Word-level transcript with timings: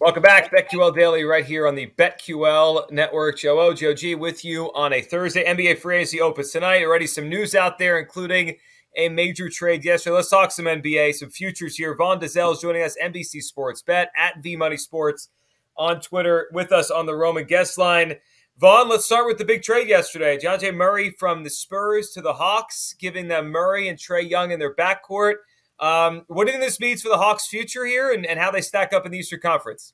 Welcome 0.00 0.24
back, 0.24 0.52
BetQL 0.52 0.94
Daily, 0.94 1.22
right 1.22 1.44
here 1.44 1.68
on 1.68 1.76
the 1.76 1.86
BetQL 1.96 2.90
Network. 2.90 3.38
Joe 3.38 3.60
oh, 3.60 3.68
O, 3.68 3.74
Joe 3.74 3.94
G, 3.94 4.16
with 4.16 4.44
you 4.44 4.72
on 4.74 4.92
a 4.92 5.00
Thursday. 5.00 5.44
NBA 5.44 5.78
free 5.78 5.98
agency 5.98 6.20
opens 6.20 6.50
tonight. 6.50 6.82
Already 6.82 7.06
some 7.06 7.28
news 7.28 7.54
out 7.54 7.78
there, 7.78 8.00
including 8.00 8.56
a 8.96 9.08
major 9.08 9.48
trade 9.48 9.84
yesterday. 9.84 10.16
Let's 10.16 10.30
talk 10.30 10.50
some 10.50 10.64
NBA, 10.64 11.14
some 11.14 11.30
futures 11.30 11.76
here. 11.76 11.94
Vaughn 11.94 12.18
Dalzell 12.18 12.54
is 12.54 12.60
joining 12.60 12.82
us, 12.82 12.96
NBC 13.00 13.40
Sports 13.40 13.82
Bet 13.82 14.10
at 14.16 14.42
V 14.42 14.56
Money 14.56 14.76
Sports 14.76 15.28
on 15.76 16.00
Twitter, 16.00 16.48
with 16.52 16.72
us 16.72 16.90
on 16.90 17.06
the 17.06 17.14
Roman 17.14 17.44
guest 17.44 17.78
line. 17.78 18.16
Vaughn, 18.58 18.88
let's 18.88 19.04
start 19.04 19.28
with 19.28 19.38
the 19.38 19.44
big 19.44 19.62
trade 19.62 19.88
yesterday. 19.88 20.36
Dejounte 20.36 20.74
Murray 20.74 21.14
from 21.18 21.44
the 21.44 21.50
Spurs 21.50 22.10
to 22.10 22.20
the 22.20 22.34
Hawks, 22.34 22.96
giving 22.98 23.28
them 23.28 23.48
Murray 23.48 23.88
and 23.88 23.98
Trae 23.98 24.28
Young 24.28 24.50
in 24.50 24.58
their 24.58 24.74
backcourt. 24.74 25.34
Um, 25.80 26.22
what 26.28 26.46
do 26.46 26.52
you 26.52 26.58
think 26.58 26.68
this 26.68 26.80
means 26.80 27.02
for 27.02 27.08
the 27.08 27.18
Hawks' 27.18 27.46
future 27.46 27.84
here 27.84 28.12
and, 28.12 28.24
and 28.24 28.38
how 28.38 28.50
they 28.50 28.60
stack 28.60 28.92
up 28.92 29.04
in 29.04 29.12
the 29.12 29.18
Eastern 29.18 29.40
Conference? 29.40 29.92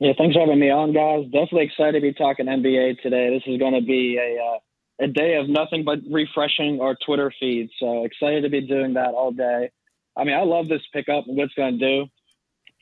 Yeah, 0.00 0.12
thanks 0.16 0.34
for 0.34 0.40
having 0.40 0.60
me 0.60 0.70
on, 0.70 0.92
guys. 0.92 1.24
Definitely 1.24 1.64
excited 1.64 1.94
to 1.94 2.00
be 2.00 2.12
talking 2.12 2.46
NBA 2.46 3.00
today. 3.00 3.30
This 3.30 3.42
is 3.52 3.58
going 3.58 3.74
to 3.74 3.80
be 3.80 4.18
a 4.18 4.42
uh, 4.42 4.58
a 5.00 5.06
day 5.06 5.36
of 5.36 5.48
nothing 5.48 5.84
but 5.84 6.00
refreshing 6.10 6.80
our 6.80 6.96
Twitter 7.06 7.32
feed. 7.38 7.70
So 7.78 8.04
excited 8.04 8.42
to 8.42 8.48
be 8.48 8.60
doing 8.60 8.94
that 8.94 9.14
all 9.14 9.30
day. 9.30 9.70
I 10.16 10.24
mean, 10.24 10.34
I 10.34 10.42
love 10.42 10.68
this 10.68 10.82
pickup 10.92 11.26
and 11.26 11.36
what 11.36 11.44
it's 11.44 11.54
going 11.54 11.78
to 11.78 11.86
do. 11.86 12.06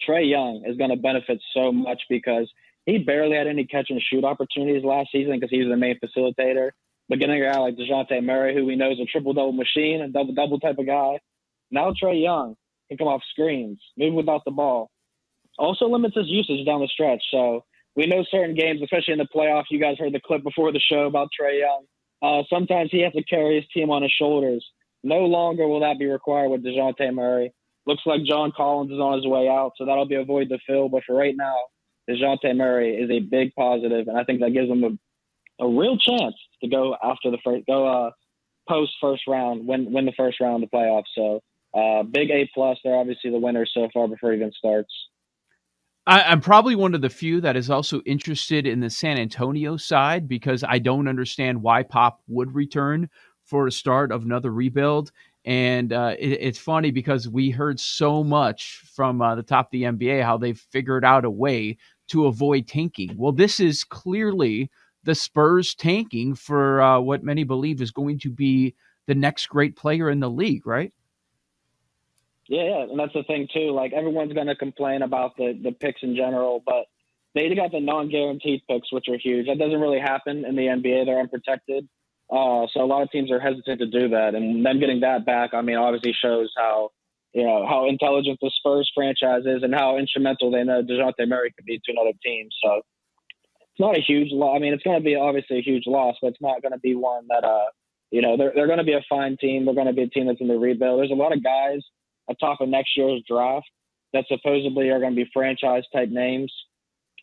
Trae 0.07 0.29
Young 0.29 0.63
is 0.67 0.77
going 0.77 0.91
to 0.91 0.97
benefit 0.97 1.41
so 1.55 1.73
much 1.73 2.01
because 2.09 2.51
he 2.87 2.99
barely 2.99 3.37
had 3.37 3.47
any 3.47 3.67
catch 3.67 3.91
and 3.91 4.01
shoot 4.01 4.25
opportunities 4.25 4.85
last 4.85 5.11
season 5.13 5.35
because 5.35 5.51
he 5.51 5.59
was 5.59 5.69
the 5.69 5.77
main 5.77 5.99
facilitator. 6.03 6.71
But 7.09 7.21
getting 7.21 7.41
a 7.41 7.45
guy 7.45 7.59
like 7.59 7.77
Dejounte 7.77 8.25
Murray, 8.25 8.55
who 8.55 8.65
we 8.65 8.77
know 8.77 8.91
is 8.91 9.01
a 9.01 9.05
triple 9.05 9.33
double 9.33 9.53
machine, 9.53 10.01
a 10.01 10.09
double 10.09 10.35
double 10.35 10.59
type 10.59 10.79
of 10.79 10.87
guy, 10.87 11.21
now 11.71 11.93
Trae 11.93 12.21
Young 12.21 12.57
can 12.89 12.99
come 12.99 13.09
off 13.09 13.23
screens, 13.31 13.81
move 13.97 14.15
without 14.15 14.43
the 14.45 14.51
ball. 14.51 14.91
Also 15.59 15.87
limits 15.87 16.17
his 16.17 16.27
usage 16.29 16.67
down 16.67 16.81
the 16.81 16.89
stretch. 16.89 17.23
So 17.31 17.65
we 17.95 18.07
know 18.07 18.25
certain 18.31 18.55
games, 18.55 18.83
especially 18.83 19.13
in 19.13 19.19
the 19.19 19.29
playoffs, 19.35 19.65
you 19.71 19.81
guys 19.81 19.99
heard 19.99 20.13
the 20.13 20.21
clip 20.21 20.43
before 20.43 20.73
the 20.73 20.81
show 20.81 21.07
about 21.07 21.29
Trae 21.39 21.61
Young. 21.61 21.85
Uh, 22.23 22.43
sometimes 22.51 22.91
he 22.91 23.01
has 23.01 23.13
to 23.13 23.23
carry 23.25 23.57
his 23.57 23.65
team 23.73 23.91
on 23.91 24.03
his 24.03 24.13
shoulders. 24.13 24.65
No 25.03 25.21
longer 25.21 25.67
will 25.67 25.81
that 25.81 25.99
be 25.99 26.07
required 26.07 26.51
with 26.51 26.65
DeJounte 26.65 27.15
Murray. 27.15 27.53
Looks 27.87 28.03
like 28.05 28.25
John 28.25 28.53
Collins 28.57 28.91
is 28.91 28.99
on 28.99 29.17
his 29.17 29.27
way 29.27 29.49
out, 29.49 29.73
so 29.77 29.85
that'll 29.85 30.07
be 30.07 30.17
a 30.17 30.25
void 30.25 30.49
to 30.49 30.59
fill. 30.67 30.89
But 30.89 31.05
for 31.07 31.15
right 31.15 31.35
now, 31.37 31.55
DeJounte 32.11 32.57
Murray 32.57 32.97
is 32.97 33.11
a 33.11 33.21
big 33.21 33.55
positive, 33.55 34.09
and 34.09 34.19
I 34.19 34.25
think 34.25 34.41
that 34.41 34.53
gives 34.53 34.69
him 34.69 34.85
a, 34.85 34.91
a 35.61 35.67
real 35.67 35.97
chance 35.97 36.35
to 36.63 36.69
go 36.69 36.97
after 37.03 37.31
the 37.31 37.39
first, 37.45 37.67
go 37.67 37.87
uh, 37.87 38.11
post 38.69 38.93
first 39.01 39.23
round, 39.27 39.67
win 39.67 39.93
win 39.93 40.07
the 40.07 40.13
first 40.17 40.41
round 40.41 40.63
of 40.63 40.71
the 40.71 40.77
playoffs. 40.77 41.05
So 41.15 41.41
uh, 41.75 42.03
big 42.03 42.31
A 42.31 42.49
plus. 42.55 42.79
They're 42.83 42.97
obviously 42.97 43.31
the 43.31 43.39
winners 43.39 43.71
so 43.75 43.89
far 43.93 44.09
before 44.09 44.33
even 44.33 44.53
starts. 44.53 44.93
I, 46.07 46.33
am 46.33 46.41
probably 46.41 46.77
one 46.77 46.95
of 46.95 47.01
the 47.01 47.11
few 47.11 47.41
that 47.41 47.57
is 47.57 47.69
also 47.69 48.01
interested 48.07 48.67
in 48.67 48.81
the 48.81 48.91
San 48.91 49.19
Antonio 49.19 49.77
side 49.77 50.29
because 50.29 50.63
I 50.63 50.79
don't 50.79 51.09
understand 51.09 51.63
why 51.63 51.83
Pop 51.83 52.21
would 52.29 52.55
return 52.55 53.11
for 53.45 53.67
a 53.67 53.73
start 53.73 54.13
of 54.13 54.23
another 54.23 54.53
rebuild. 54.53 55.11
And 55.45 55.93
uh, 55.93 56.15
it, 56.19 56.39
it's 56.41 56.59
funny 56.59 56.93
because 56.93 57.29
we 57.29 57.51
heard 57.51 57.81
so 57.81 58.23
much 58.23 58.83
from 58.95 59.21
uh, 59.21 59.35
the 59.35 59.43
top 59.43 59.67
of 59.67 59.71
the 59.73 59.83
NBA 59.83 60.23
how 60.23 60.39
they've 60.39 60.59
figured 60.71 61.05
out 61.05 61.25
a 61.25 61.31
way 61.31 61.77
to 62.09 62.27
avoid 62.27 62.69
tanking. 62.69 63.15
Well, 63.17 63.33
this 63.33 63.59
is 63.59 63.83
clearly 63.83 64.71
the 65.07 65.15
Spurs 65.15 65.75
tanking 65.75 66.35
for 66.35 66.83
uh, 66.83 67.01
what 67.01 67.23
many 67.23 67.45
believe 67.45 67.81
is 67.81 67.93
going 67.93 68.19
to 68.19 68.29
be 68.29 68.75
the 69.07 69.15
next 69.15 69.47
great 69.47 69.77
player 69.77 70.11
in 70.11 70.21
the 70.21 70.29
league, 70.29 70.67
right? 70.67 70.93
Yeah, 72.49 72.65
yeah, 72.65 72.83
and 72.83 72.99
that's 72.99 73.13
the 73.15 73.23
thing 73.23 73.49
too. 73.53 73.71
Like 73.71 73.93
everyone's 73.93 74.33
going 74.33 74.49
to 74.49 74.57
complain 74.57 75.03
about 75.03 75.37
the 75.37 75.59
the 75.63 75.73
picks 75.73 76.03
in 76.03 76.15
general, 76.15 76.63
but 76.65 76.87
they 77.35 77.53
got 77.55 77.71
the 77.73 77.81
non-guaranteed 77.81 78.63
picks, 78.69 78.93
which 78.93 79.07
are 79.09 79.19
huge. 79.19 79.47
That 79.47 79.59
doesn't 79.59 79.81
really 79.81 80.01
happen 80.01 80.45
in 80.45 80.57
the 80.57 80.63
NBA. 80.63 81.07
They're 81.07 81.21
unprotected, 81.21 81.89
uh, 82.31 82.67
so 82.73 82.83
a 82.83 82.87
lot 82.87 83.03
of 83.03 83.11
teams 83.11 83.31
are 83.31 83.41
hesitant 83.41 83.81
to 83.81 83.87
do 83.87 84.09
that. 84.11 84.35
And 84.35 84.65
them 84.65 84.81
getting 84.81 85.01
that 85.01 85.25
back, 85.25 85.55
I 85.55 85.63
mean, 85.63 85.77
obviously 85.77 86.15
shows 86.21 86.53
how 86.57 86.91
you 87.33 87.45
know 87.45 87.67
how 87.69 87.89
intelligent 87.89 88.39
the 88.41 88.51
Spurs 88.59 88.91
franchise 88.95 89.43
is 89.45 89.63
and 89.63 89.75
how 89.75 89.99
instrumental 89.99 90.51
they 90.51 90.65
know 90.65 90.83
Dejounte 90.83 91.29
Murray 91.29 91.53
could 91.57 91.65
be 91.65 91.79
to 91.79 91.93
another 91.93 92.17
team. 92.25 92.49
So 92.63 92.83
it's 93.77 93.85
not 93.85 93.99
a 93.99 94.01
huge 94.01 94.33
loss. 94.33 94.57
I 94.57 94.59
mean, 94.59 94.73
it's 94.73 94.83
going 94.83 94.97
to 94.97 95.05
be 95.05 95.17
obviously 95.17 95.59
a 95.59 95.63
huge 95.63 95.85
loss, 95.87 96.17
but 96.23 96.29
it's 96.29 96.41
not 96.41 96.63
going 96.63 96.73
to 96.73 96.79
be 96.79 96.95
one 96.95 97.27
that 97.29 97.45
uh, 97.45 97.67
you 98.11 98.23
know 98.23 98.39
they're 98.39 98.53
they're 98.55 98.67
going 98.67 98.79
to 98.79 98.85
be 98.85 98.95
a 98.95 99.05
fine 99.07 99.37
team. 99.39 99.67
They're 99.67 99.75
going 99.75 99.87
to 99.87 99.93
be 99.93 100.05
a 100.05 100.09
team 100.09 100.27
that's 100.27 100.41
in 100.41 100.49
the 100.49 100.57
rebuild. 100.57 100.99
There's 100.99 101.11
a 101.11 101.15
lot 101.15 101.37
of 101.37 101.45
guys 101.45 101.83
atop 102.31 102.63
of 102.63 102.71
next 102.71 102.97
year's 102.97 103.23
draft 103.29 103.67
that 104.15 104.25
supposedly 104.29 104.89
are 104.89 104.99
going 104.99 105.15
to 105.15 105.25
be 105.25 105.31
franchise 105.31 105.85
type 105.93 106.09
names. 106.09 106.51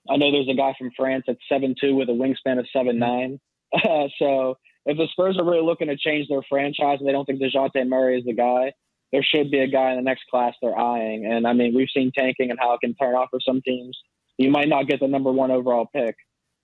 I 0.08 0.18
know 0.18 0.32
there's 0.32 0.48
a 0.48 0.54
guy 0.54 0.76
from 0.78 0.92
France 0.96 1.24
that's 1.26 1.40
seven 1.50 1.74
two 1.80 1.96
with 1.96 2.10
a 2.10 2.12
wingspan 2.12 2.60
of 2.60 2.68
seven 2.72 3.00
nine. 3.00 3.40
Uh, 3.74 4.10
so 4.20 4.60
if 4.86 4.96
the 4.96 5.08
Spurs 5.12 5.40
are 5.40 5.46
really 5.46 5.66
looking 5.66 5.88
to 5.88 5.98
change 5.98 6.28
their 6.28 6.44
franchise 6.48 6.98
and 7.00 7.08
they 7.08 7.14
don't 7.14 7.26
think 7.26 7.42
Dejounte 7.42 7.88
Murray 7.88 8.20
is 8.20 8.26
the 8.26 8.34
guy, 8.34 8.74
there 9.12 9.24
should 9.24 9.50
be 9.50 9.60
a 9.60 9.68
guy 9.68 9.90
in 9.92 9.96
the 9.96 10.04
next 10.04 10.26
class 10.30 10.54
they're 10.62 10.78
eyeing. 10.78 11.26
And 11.26 11.48
I 11.48 11.54
mean, 11.54 11.74
we've 11.74 11.90
seen 11.92 12.12
tanking 12.16 12.52
and 12.52 12.60
how 12.60 12.74
it 12.74 12.82
can 12.82 12.94
turn 12.94 13.16
off 13.16 13.30
for 13.32 13.40
some 13.40 13.62
teams. 13.62 13.98
You 14.38 14.52
might 14.52 14.68
not 14.68 14.88
get 14.88 15.00
the 15.00 15.08
number 15.08 15.32
one 15.32 15.52
overall 15.52 15.88
pick, 15.94 16.16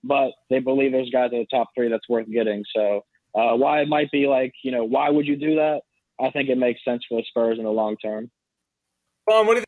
but 0.04 0.32
they 0.50 0.60
believe 0.60 0.92
there's 0.92 1.10
guys 1.10 1.26
at 1.26 1.32
the 1.32 1.48
top 1.52 1.70
three 1.76 1.90
that's 1.90 2.08
worth 2.10 2.30
getting. 2.32 2.64
So 2.76 3.02
uh, 3.36 3.56
why 3.56 3.82
it 3.82 3.88
might 3.88 4.12
be 4.12 4.28
like, 4.28 4.54
you 4.64 4.72
know, 4.72 4.84
why 4.84 5.10
would 5.10 5.28
you 5.28 5.36
do 5.36 5.56
that? 5.56 5.82
I 6.20 6.30
think 6.32 6.50
it 6.50 6.58
makes 6.58 6.84
sense 6.84 7.04
for 7.08 7.20
the 7.20 7.26
Spurs 7.30 7.58
in 7.58 7.66
the 7.66 7.72
long 7.72 7.96
term. 7.98 8.30
What 9.26 9.46
do 9.46 9.56
think? 9.56 9.66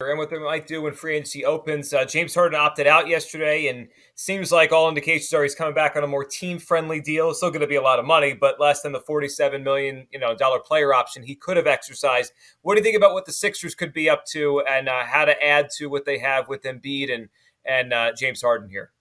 And 0.00 0.16
what 0.16 0.30
they 0.30 0.38
might 0.38 0.68
do 0.68 0.82
when 0.82 0.92
free 0.92 1.16
agency 1.16 1.44
opens. 1.44 1.92
Uh, 1.92 2.04
James 2.04 2.32
Harden 2.32 2.56
opted 2.56 2.86
out 2.86 3.08
yesterday, 3.08 3.66
and 3.66 3.88
seems 4.14 4.52
like 4.52 4.70
all 4.70 4.88
indications 4.88 5.32
are 5.32 5.42
he's 5.42 5.56
coming 5.56 5.74
back 5.74 5.96
on 5.96 6.04
a 6.04 6.06
more 6.06 6.24
team-friendly 6.24 7.00
deal. 7.00 7.30
It's 7.30 7.38
still 7.38 7.50
going 7.50 7.62
to 7.62 7.66
be 7.66 7.74
a 7.74 7.82
lot 7.82 7.98
of 7.98 8.04
money, 8.04 8.32
but 8.32 8.60
less 8.60 8.82
than 8.82 8.92
the 8.92 9.00
forty-seven 9.00 9.64
million 9.64 10.06
you 10.12 10.20
know 10.20 10.36
dollar 10.36 10.60
player 10.60 10.94
option 10.94 11.24
he 11.24 11.34
could 11.34 11.56
have 11.56 11.66
exercised. 11.66 12.32
What 12.62 12.74
do 12.74 12.78
you 12.78 12.84
think 12.84 12.96
about 12.96 13.12
what 13.12 13.26
the 13.26 13.32
Sixers 13.32 13.74
could 13.74 13.92
be 13.92 14.08
up 14.08 14.24
to, 14.26 14.62
and 14.68 14.88
uh, 14.88 15.02
how 15.02 15.24
to 15.24 15.44
add 15.44 15.68
to 15.78 15.86
what 15.86 16.04
they 16.04 16.18
have 16.18 16.46
with 16.46 16.62
Embiid 16.62 17.12
and 17.12 17.28
and 17.64 17.92
uh, 17.92 18.12
James 18.16 18.40
Harden 18.40 18.70
here? 18.70 18.92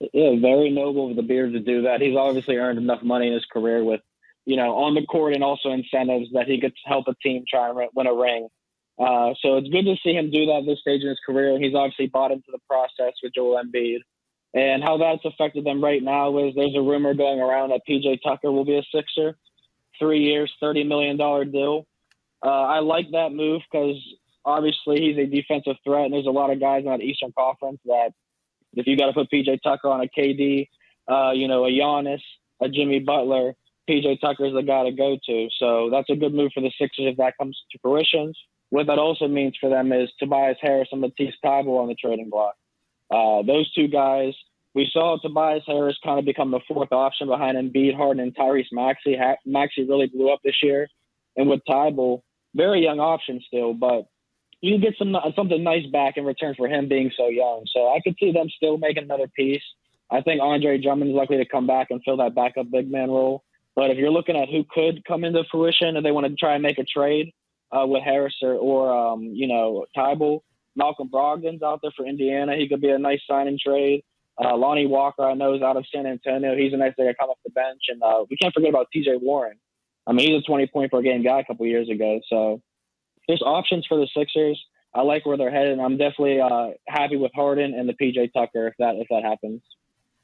Yeah, 0.00 0.38
very 0.40 0.70
noble 0.70 1.10
of 1.10 1.16
the 1.16 1.22
Beard 1.22 1.52
to 1.54 1.60
do 1.60 1.82
that. 1.82 2.00
He's 2.00 2.16
obviously 2.16 2.56
earned 2.56 2.78
enough 2.78 3.02
money 3.02 3.28
in 3.28 3.32
his 3.32 3.44
career 3.46 3.82
with 3.82 4.00
you 4.48 4.56
know, 4.56 4.76
on 4.76 4.94
the 4.94 5.04
court 5.04 5.34
and 5.34 5.44
also 5.44 5.72
incentives 5.72 6.32
that 6.32 6.46
he 6.46 6.58
could 6.58 6.72
help 6.86 7.06
a 7.06 7.14
team 7.22 7.44
try 7.46 7.68
and 7.68 7.78
win 7.94 8.06
a 8.06 8.14
ring. 8.14 8.48
Uh, 8.98 9.34
so 9.42 9.58
it's 9.58 9.68
good 9.68 9.84
to 9.84 9.94
see 10.02 10.14
him 10.14 10.30
do 10.30 10.46
that 10.46 10.60
at 10.60 10.66
this 10.66 10.80
stage 10.80 11.02
in 11.02 11.08
his 11.10 11.20
career. 11.24 11.58
He's 11.60 11.74
obviously 11.74 12.06
bought 12.06 12.32
into 12.32 12.50
the 12.50 12.58
process 12.66 13.12
with 13.22 13.34
Joel 13.34 13.62
Embiid. 13.62 13.98
And 14.54 14.82
how 14.82 14.96
that's 14.96 15.22
affected 15.26 15.66
them 15.66 15.84
right 15.84 16.02
now 16.02 16.38
is 16.38 16.54
there's 16.54 16.74
a 16.74 16.80
rumor 16.80 17.12
going 17.12 17.40
around 17.40 17.70
that 17.70 17.82
PJ 17.86 18.20
Tucker 18.24 18.50
will 18.50 18.64
be 18.64 18.78
a 18.78 18.82
Sixer, 18.90 19.36
three 19.98 20.20
years, 20.20 20.50
$30 20.62 20.88
million 20.88 21.18
deal. 21.52 21.86
Uh, 22.42 22.48
I 22.48 22.78
like 22.78 23.10
that 23.12 23.32
move 23.32 23.60
because 23.70 23.96
obviously 24.46 25.02
he's 25.02 25.18
a 25.18 25.26
defensive 25.26 25.76
threat, 25.84 26.06
and 26.06 26.14
there's 26.14 26.24
a 26.24 26.30
lot 26.30 26.50
of 26.50 26.58
guys 26.58 26.84
in 26.84 26.90
that 26.90 27.02
Eastern 27.02 27.34
Conference 27.36 27.80
that 27.84 28.12
if 28.74 28.86
you 28.86 28.96
got 28.96 29.06
to 29.06 29.12
put 29.12 29.30
PJ 29.30 29.58
Tucker 29.62 29.88
on 29.88 30.02
a 30.02 30.06
KD, 30.06 30.68
uh, 31.10 31.32
you 31.32 31.48
know, 31.48 31.64
a 31.64 31.70
Giannis, 31.70 32.20
a 32.60 32.68
Jimmy 32.68 33.00
Butler, 33.00 33.54
PJ 33.88 34.20
Tucker 34.20 34.46
is 34.46 34.54
the 34.54 34.62
guy 34.62 34.84
to 34.84 34.92
go 34.92 35.16
to. 35.26 35.48
So 35.58 35.88
that's 35.90 36.10
a 36.10 36.16
good 36.16 36.34
move 36.34 36.52
for 36.52 36.60
the 36.60 36.72
Sixers 36.78 37.06
if 37.06 37.16
that 37.16 37.34
comes 37.38 37.58
to 37.72 37.78
fruition. 37.80 38.32
What 38.70 38.86
that 38.88 38.98
also 38.98 39.28
means 39.28 39.56
for 39.58 39.70
them 39.70 39.92
is 39.92 40.10
Tobias 40.18 40.58
Harris 40.60 40.88
and 40.92 41.00
Matisse 41.00 41.34
Thybulle 41.42 41.80
on 41.80 41.88
the 41.88 41.94
trading 41.94 42.28
block. 42.28 42.54
Uh, 43.10 43.42
those 43.42 43.72
two 43.72 43.88
guys, 43.88 44.34
we 44.74 44.88
saw 44.92 45.18
Tobias 45.18 45.62
Harris 45.66 45.96
kind 46.04 46.18
of 46.18 46.26
become 46.26 46.50
the 46.50 46.60
fourth 46.68 46.92
option 46.92 47.28
behind 47.28 47.56
Embiid, 47.56 47.96
Harden, 47.96 48.22
and 48.22 48.36
Tyrese 48.36 48.66
Maxey. 48.70 49.16
Maxey 49.46 49.84
really 49.84 50.06
blew 50.06 50.30
up 50.30 50.40
this 50.44 50.62
year, 50.62 50.86
and 51.36 51.48
with 51.48 51.60
Thybulle, 51.66 52.20
very 52.54 52.82
young 52.82 53.00
option 53.00 53.40
still, 53.46 53.72
but 53.72 54.04
you 54.60 54.78
get 54.78 54.94
some 54.98 55.14
something 55.36 55.62
nice 55.62 55.86
back 55.86 56.16
in 56.16 56.24
return 56.24 56.54
for 56.56 56.68
him 56.68 56.88
being 56.88 57.10
so 57.16 57.28
young. 57.28 57.64
So 57.72 57.88
I 57.88 58.00
could 58.02 58.16
see 58.18 58.32
them 58.32 58.48
still 58.56 58.76
making 58.76 59.04
another 59.04 59.28
piece. 59.28 59.62
I 60.10 60.20
think 60.22 60.40
Andre 60.42 60.78
Drummond 60.78 61.10
is 61.10 61.16
likely 61.16 61.36
to 61.36 61.44
come 61.44 61.66
back 61.66 61.88
and 61.90 62.00
fill 62.04 62.16
that 62.18 62.34
backup 62.34 62.70
big 62.70 62.90
man 62.90 63.10
role. 63.10 63.44
But 63.76 63.90
if 63.90 63.98
you're 63.98 64.10
looking 64.10 64.36
at 64.36 64.48
who 64.48 64.64
could 64.68 65.04
come 65.04 65.22
into 65.22 65.44
fruition 65.50 65.96
and 65.96 66.04
they 66.04 66.10
want 66.10 66.26
to 66.26 66.34
try 66.34 66.54
and 66.54 66.62
make 66.62 66.78
a 66.78 66.84
trade 66.84 67.32
uh, 67.70 67.86
with 67.86 68.02
Harris 68.02 68.34
or, 68.42 68.54
or 68.54 68.92
um, 68.92 69.22
you 69.22 69.46
know, 69.46 69.86
Thybulle, 69.96 70.40
Malcolm 70.74 71.08
Brogdon's 71.08 71.62
out 71.62 71.80
there 71.82 71.92
for 71.96 72.06
Indiana. 72.06 72.56
He 72.56 72.68
could 72.68 72.80
be 72.80 72.88
a 72.88 72.98
nice 72.98 73.20
signing 73.28 73.58
trade. 73.64 74.02
Uh, 74.42 74.56
Lonnie 74.56 74.86
Walker, 74.86 75.22
I 75.22 75.34
know, 75.34 75.54
is 75.54 75.62
out 75.62 75.76
of 75.76 75.84
San 75.92 76.06
Antonio. 76.06 76.56
He's 76.56 76.72
a 76.72 76.76
nice 76.76 76.94
guy 76.96 77.04
to 77.04 77.14
come 77.14 77.28
off 77.28 77.38
the 77.44 77.50
bench. 77.50 77.82
And 77.88 78.02
uh, 78.02 78.24
we 78.30 78.36
can't 78.36 78.54
forget 78.54 78.70
about 78.70 78.86
TJ 78.94 79.20
Warren. 79.20 79.58
I 80.06 80.12
mean, 80.12 80.28
he's 80.28 80.42
a 80.42 80.46
20 80.46 80.68
point 80.68 80.90
per 80.90 81.02
game 81.02 81.22
guy 81.22 81.40
a 81.40 81.44
couple 81.44 81.66
years 81.66 81.90
ago. 81.90 82.20
So 82.28 82.62
there's 83.28 83.42
options 83.42 83.86
for 83.86 83.98
the 83.98 84.08
Sixers. 84.16 84.60
I 84.94 85.02
like 85.02 85.26
where 85.26 85.36
they're 85.36 85.50
headed. 85.50 85.78
I'm 85.78 85.98
definitely 85.98 86.40
uh, 86.40 86.70
happy 86.88 87.16
with 87.16 87.30
Harden 87.34 87.74
and 87.74 87.88
the 87.88 87.92
PJ 87.92 88.32
Tucker 88.32 88.66
if 88.66 88.74
that 88.78 88.96
if 88.96 89.06
that 89.10 89.22
happens. 89.22 89.60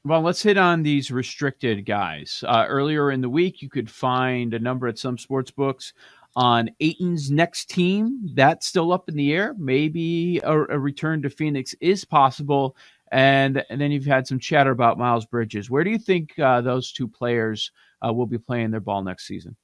Well, 0.03 0.21
let's 0.21 0.43
hit 0.43 0.57
on 0.57 0.83
these 0.83 1.09
restricted 1.09 1.85
guys. 1.85 2.43
Uh, 2.47 2.65
earlier 2.67 3.11
in 3.11 3.21
the 3.21 3.29
week, 3.29 3.61
you 3.61 3.69
could 3.69 3.89
find 3.89 4.53
a 4.53 4.59
number 4.59 4.87
at 4.87 4.99
some 4.99 5.17
sports 5.17 5.49
books 5.49 5.93
on 6.35 6.69
Ayton's 6.79 7.31
next 7.31 7.69
team. 7.69 8.19
That's 8.33 8.67
still 8.67 8.91
up 8.91 9.09
in 9.09 9.15
the 9.15 9.33
air. 9.33 9.55
Maybe 9.57 10.39
a, 10.43 10.53
a 10.53 10.79
return 10.79 11.21
to 11.23 11.29
Phoenix 11.29 11.73
is 11.81 12.05
possible. 12.05 12.75
And, 13.11 13.63
and, 13.69 13.79
then 13.79 13.91
you've 13.91 14.05
had 14.05 14.27
some 14.27 14.39
chatter 14.39 14.71
about 14.71 14.97
Miles 14.97 15.25
Bridges. 15.25 15.69
Where 15.69 15.83
do 15.83 15.89
you 15.89 15.99
think 15.99 16.37
uh, 16.37 16.61
those 16.61 16.91
two 16.91 17.07
players 17.07 17.71
uh, 18.05 18.11
will 18.11 18.25
be 18.25 18.37
playing 18.37 18.71
their 18.71 18.81
ball 18.81 19.03
next 19.03 19.25
season? 19.25 19.55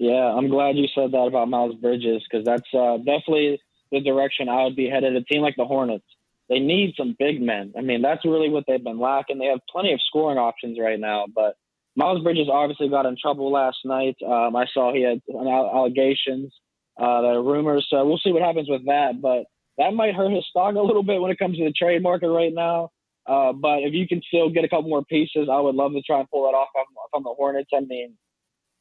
Yeah, 0.00 0.32
I'm 0.34 0.48
glad 0.48 0.78
you 0.78 0.86
said 0.94 1.12
that 1.12 1.26
about 1.28 1.50
Miles 1.50 1.74
Bridges 1.74 2.24
because 2.24 2.42
that's 2.46 2.72
uh, 2.72 2.96
definitely 2.96 3.60
the 3.92 4.00
direction 4.00 4.48
I 4.48 4.64
would 4.64 4.74
be 4.74 4.88
headed. 4.88 5.14
A 5.14 5.22
team 5.22 5.42
like 5.42 5.56
the 5.58 5.66
Hornets, 5.66 6.06
they 6.48 6.58
need 6.58 6.94
some 6.96 7.14
big 7.18 7.42
men. 7.42 7.74
I 7.76 7.82
mean, 7.82 8.00
that's 8.00 8.24
really 8.24 8.48
what 8.48 8.64
they've 8.66 8.82
been 8.82 8.98
lacking. 8.98 9.38
They 9.38 9.52
have 9.52 9.60
plenty 9.70 9.92
of 9.92 10.00
scoring 10.08 10.38
options 10.38 10.78
right 10.80 10.98
now, 10.98 11.26
but 11.34 11.54
Miles 11.96 12.22
Bridges 12.22 12.48
obviously 12.50 12.88
got 12.88 13.04
in 13.04 13.14
trouble 13.20 13.52
last 13.52 13.76
night. 13.84 14.16
Um, 14.26 14.56
I 14.56 14.64
saw 14.72 14.90
he 14.90 15.02
had 15.02 15.20
allegations, 15.30 16.50
uh, 16.98 17.20
the 17.20 17.38
rumors. 17.38 17.86
So 17.90 18.02
we'll 18.06 18.16
see 18.24 18.32
what 18.32 18.40
happens 18.40 18.70
with 18.70 18.86
that. 18.86 19.20
But 19.20 19.44
that 19.76 19.92
might 19.92 20.14
hurt 20.14 20.32
his 20.32 20.46
stock 20.48 20.76
a 20.76 20.80
little 20.80 21.02
bit 21.02 21.20
when 21.20 21.30
it 21.30 21.38
comes 21.38 21.58
to 21.58 21.64
the 21.64 21.72
trade 21.72 22.02
market 22.02 22.30
right 22.30 22.54
now. 22.54 22.88
Uh, 23.26 23.52
but 23.52 23.80
if 23.80 23.92
you 23.92 24.08
can 24.08 24.22
still 24.26 24.48
get 24.48 24.64
a 24.64 24.68
couple 24.70 24.88
more 24.88 25.04
pieces, 25.04 25.50
I 25.52 25.60
would 25.60 25.74
love 25.74 25.92
to 25.92 26.00
try 26.00 26.20
and 26.20 26.30
pull 26.30 26.44
that 26.44 26.56
off 26.56 26.70
on 26.74 26.86
from 27.10 27.22
the 27.24 27.34
Hornets. 27.36 27.68
I 27.74 27.80
mean, 27.80 28.16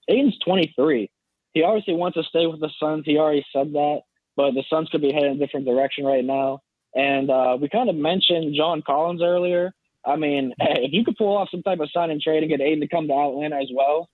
Ayton's 0.10 0.38
23. 0.46 1.10
He 1.54 1.64
obviously 1.64 1.96
wants 1.96 2.18
to 2.18 2.24
stay 2.24 2.46
with 2.46 2.60
the 2.60 2.70
Suns. 2.80 3.04
He 3.06 3.18
already 3.18 3.46
said 3.54 3.74
that, 3.74 4.02
but 4.36 4.52
the 4.52 4.64
Suns 4.70 4.90
could 4.90 5.02
be 5.02 5.14
heading 5.14 5.32
a 5.32 5.38
different 5.38 5.66
direction 5.66 6.06
right 6.06 6.24
now. 6.24 6.60
And 6.96 7.30
uh, 7.30 7.58
we 7.60 7.70
kind 7.70 7.90
of 7.90 7.96
mentioned 7.96 8.56
John 8.56 8.82
Collins 8.82 9.22
earlier. 9.22 9.74
I 10.06 10.16
mean, 10.16 10.54
hey, 10.60 10.82
if 10.84 10.94
you 10.94 11.04
could 11.04 11.18
pull 11.18 11.38
off 11.38 11.50
some 11.52 11.64
type 11.64 11.80
of 11.80 11.92
sign 11.92 12.12
and 12.12 12.22
trade 12.22 12.44
and 12.44 12.50
get 12.50 12.62
Ayton 12.62 12.82
to 12.82 12.88
come 12.88 13.08
to 13.08 13.14
Atlanta 13.14 13.58
as 13.58 13.70
well, 13.74 14.10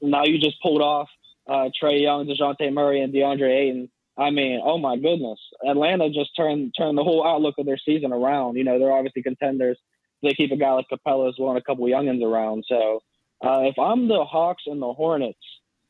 now 0.00 0.24
you 0.24 0.38
just 0.38 0.60
pulled 0.62 0.82
off 0.82 1.08
uh, 1.48 1.70
Trae 1.80 2.00
Young, 2.00 2.26
Dejounte 2.26 2.72
Murray, 2.72 3.00
and 3.00 3.12
DeAndre 3.12 3.50
Ayton. 3.50 3.90
I 4.18 4.30
mean, 4.30 4.60
oh 4.64 4.78
my 4.78 4.96
goodness, 4.96 5.38
Atlanta 5.66 6.08
just 6.08 6.30
turned 6.36 6.74
turned 6.76 6.96
the 6.96 7.04
whole 7.04 7.26
outlook 7.26 7.56
of 7.58 7.66
their 7.66 7.76
season 7.76 8.12
around. 8.12 8.56
You 8.56 8.64
know, 8.64 8.78
they're 8.78 8.92
obviously 8.92 9.22
contenders. 9.22 9.78
They 10.22 10.32
keep 10.32 10.52
a 10.52 10.56
guy 10.56 10.72
like 10.72 10.86
Capela 10.90 11.28
as 11.28 11.34
well 11.38 11.50
and 11.50 11.58
a 11.58 11.62
couple 11.62 11.84
youngins 11.84 12.24
around. 12.24 12.64
So 12.66 13.02
uh, 13.42 13.60
if 13.62 13.78
I'm 13.78 14.08
the 14.08 14.24
Hawks 14.24 14.64
and 14.66 14.80
the 14.80 14.92
Hornets, 14.92 15.38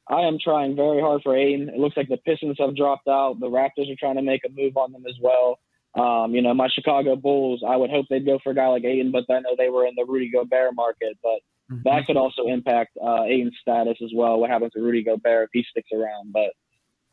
I 0.08 0.22
am 0.22 0.38
trying 0.42 0.76
very 0.76 1.00
hard 1.00 1.22
for 1.22 1.36
Ayton. 1.36 1.68
It 1.68 1.78
looks 1.78 1.96
like 1.96 2.08
the 2.08 2.16
Pistons 2.18 2.56
have 2.60 2.76
dropped 2.76 3.08
out. 3.08 3.40
The 3.40 3.48
Raptors 3.48 3.90
are 3.90 3.96
trying 3.98 4.16
to 4.16 4.22
make 4.22 4.42
a 4.44 4.48
move 4.50 4.76
on 4.76 4.92
them 4.92 5.04
as 5.08 5.16
well. 5.20 5.58
Um, 5.96 6.34
you 6.34 6.42
know, 6.42 6.54
my 6.54 6.68
Chicago 6.68 7.16
Bulls, 7.16 7.62
I 7.66 7.76
would 7.76 7.90
hope 7.90 8.06
they'd 8.08 8.26
go 8.26 8.38
for 8.42 8.50
a 8.50 8.54
guy 8.54 8.68
like 8.68 8.84
Ayton, 8.84 9.10
but 9.10 9.24
I 9.30 9.40
know 9.40 9.56
they 9.56 9.70
were 9.70 9.86
in 9.86 9.94
the 9.96 10.04
Rudy 10.04 10.30
Gobert 10.30 10.74
market. 10.74 11.16
But 11.22 11.40
mm-hmm. 11.72 11.82
that 11.84 12.06
could 12.06 12.16
also 12.16 12.46
impact 12.46 12.96
uh, 13.02 13.24
Ayton's 13.24 13.56
status 13.60 13.96
as 14.04 14.10
well. 14.14 14.38
What 14.38 14.50
happens 14.50 14.72
to 14.74 14.80
Rudy 14.80 15.02
Gobert 15.02 15.44
if 15.44 15.50
he 15.52 15.64
sticks 15.70 15.90
around? 15.92 16.32
But 16.32 16.52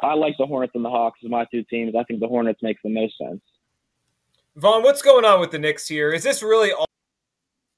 I 0.02 0.14
like 0.16 0.36
the 0.38 0.46
Hornets 0.46 0.74
and 0.76 0.84
the 0.84 0.90
Hawks 0.90 1.20
as 1.24 1.32
my 1.32 1.46
two 1.46 1.64
teams. 1.64 1.96
I 1.98 2.04
think 2.04 2.20
the 2.20 2.28
Hornets 2.28 2.62
makes 2.62 2.82
the 2.84 2.90
most 2.90 3.18
sense. 3.18 3.42
Vaughn, 4.56 4.84
what's 4.84 5.02
going 5.02 5.26
on 5.26 5.40
with 5.40 5.52
the 5.52 5.60
Knicks 5.60 5.88
here? 5.88 6.12
Is 6.12 6.24
this 6.24 6.44
really 6.44 6.72
all? 6.72 6.86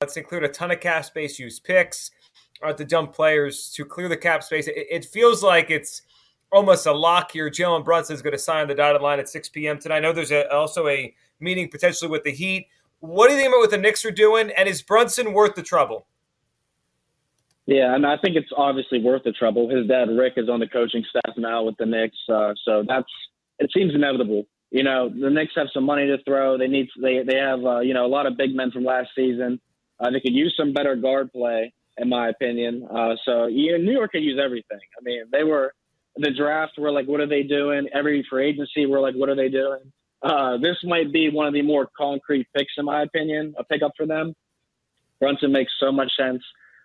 Let's 0.02 0.18
include 0.18 0.44
a 0.44 0.50
ton 0.50 0.72
of 0.72 0.82
cap 0.82 1.06
space, 1.06 1.40
use 1.40 1.60
picks, 1.60 2.12
or 2.62 2.74
to 2.74 2.86
dump 2.86 3.14
players 3.14 3.72
to 3.76 3.86
clear 3.86 4.08
the 4.08 4.18
cap 4.18 4.44
space. 4.44 4.68
It, 4.68 4.88
it 4.90 5.06
feels 5.06 5.44
like 5.44 5.70
it's– 5.70 6.02
almost 6.56 6.86
a 6.86 6.94
lock 6.94 7.32
here. 7.32 7.50
Jalen 7.50 7.84
Brunson 7.84 8.16
is 8.16 8.22
going 8.22 8.34
to 8.34 8.40
sign 8.40 8.68
the 8.68 8.76
dotted 8.76 9.02
line 9.02 9.20
at 9.20 9.30
6 9.30 9.50
p.m. 9.50 9.78
tonight. 9.78 9.98
I 9.98 10.00
know 10.00 10.14
there's 10.14 10.32
a, 10.32 10.52
also 10.52 10.88
a 10.88 11.14
meeting 11.40 11.70
potentially 11.70 12.10
with 12.10 12.24
the 12.24 12.32
Heat. 12.32 12.68
What 13.00 13.28
do 13.28 13.34
you 13.34 13.40
think 13.40 13.50
about 13.50 13.60
what 13.60 13.72
the 13.72 13.78
Knicks 13.78 14.06
are 14.06 14.12
doing? 14.12 14.52
And 14.58 14.68
is 14.68 14.82
Brunson 14.82 15.34
worth 15.34 15.56
the 15.56 15.64
trouble? 15.64 16.08
Yeah, 17.68 17.92
mean, 17.94 18.06
I 18.06 18.18
think 18.18 18.36
it's 18.36 18.50
obviously 18.56 19.02
worth 19.02 19.24
the 19.24 19.32
trouble. 19.32 19.70
His 19.70 19.88
dad 19.88 20.10
Rick 20.10 20.34
is 20.38 20.50
on 20.50 20.60
the 20.60 20.68
coaching 20.68 21.04
staff 21.10 21.36
now 21.36 21.64
with 21.64 21.76
the 21.78 21.86
Knicks, 21.88 22.18
uh, 22.32 22.54
so 22.64 22.84
that's 22.88 23.10
it 23.58 23.72
seems 23.74 23.96
inevitable. 23.96 24.46
You 24.70 24.84
know, 24.84 25.10
the 25.10 25.32
Knicks 25.32 25.54
have 25.56 25.68
some 25.74 25.84
money 25.84 26.06
to 26.06 26.20
throw. 26.26 26.60
They 26.60 26.68
need 26.68 26.90
they 27.02 27.24
they 27.24 27.38
have 27.38 27.66
uh, 27.66 27.80
you 27.80 27.96
know 27.96 28.06
a 28.06 28.08
lot 28.08 28.28
of 28.28 28.38
big 28.38 28.56
men 28.56 28.70
from 28.70 28.84
last 28.86 29.10
season. 29.16 29.60
Uh, 30.00 30.12
they 30.12 30.20
could 30.20 30.36
use 30.36 30.54
some 30.56 30.74
better 30.74 30.96
guard 30.96 31.32
play, 31.32 31.74
in 31.98 32.10
my 32.10 32.30
opinion. 32.30 32.88
Uh, 32.90 33.16
so 33.26 33.48
yeah, 33.48 33.78
New 33.78 33.94
York 33.94 34.12
could 34.12 34.24
use 34.24 34.40
everything. 34.44 34.80
I 34.98 35.04
mean, 35.04 35.24
they 35.32 35.44
were 35.44 35.74
the 36.18 36.32
draft, 36.32 36.74
we're 36.78 36.92
like, 36.92 37.08
what 37.08 37.20
are 37.20 37.28
they 37.28 37.44
doing? 37.44 37.88
Every 37.94 38.26
free 38.30 38.50
agency, 38.50 38.86
we're 38.86 39.02
like, 39.02 39.16
what 39.16 39.30
are 39.30 39.36
they 39.36 39.50
doing? 39.50 39.92
Uh, 40.22 40.58
this 40.58 40.78
might 40.84 41.12
be 41.12 41.30
one 41.30 41.48
of 41.48 41.54
the 41.54 41.62
more 41.62 41.90
concrete 41.98 42.48
picks, 42.56 42.74
in 42.78 42.86
my 42.86 43.04
opinion, 43.04 43.54
a 43.58 43.64
pickup 43.64 43.92
for 43.98 44.06
them. 44.06 44.34
Brunson 45.20 45.52
makes 45.52 45.74
so 45.80 45.92
much 45.92 46.12
sense. 46.18 46.42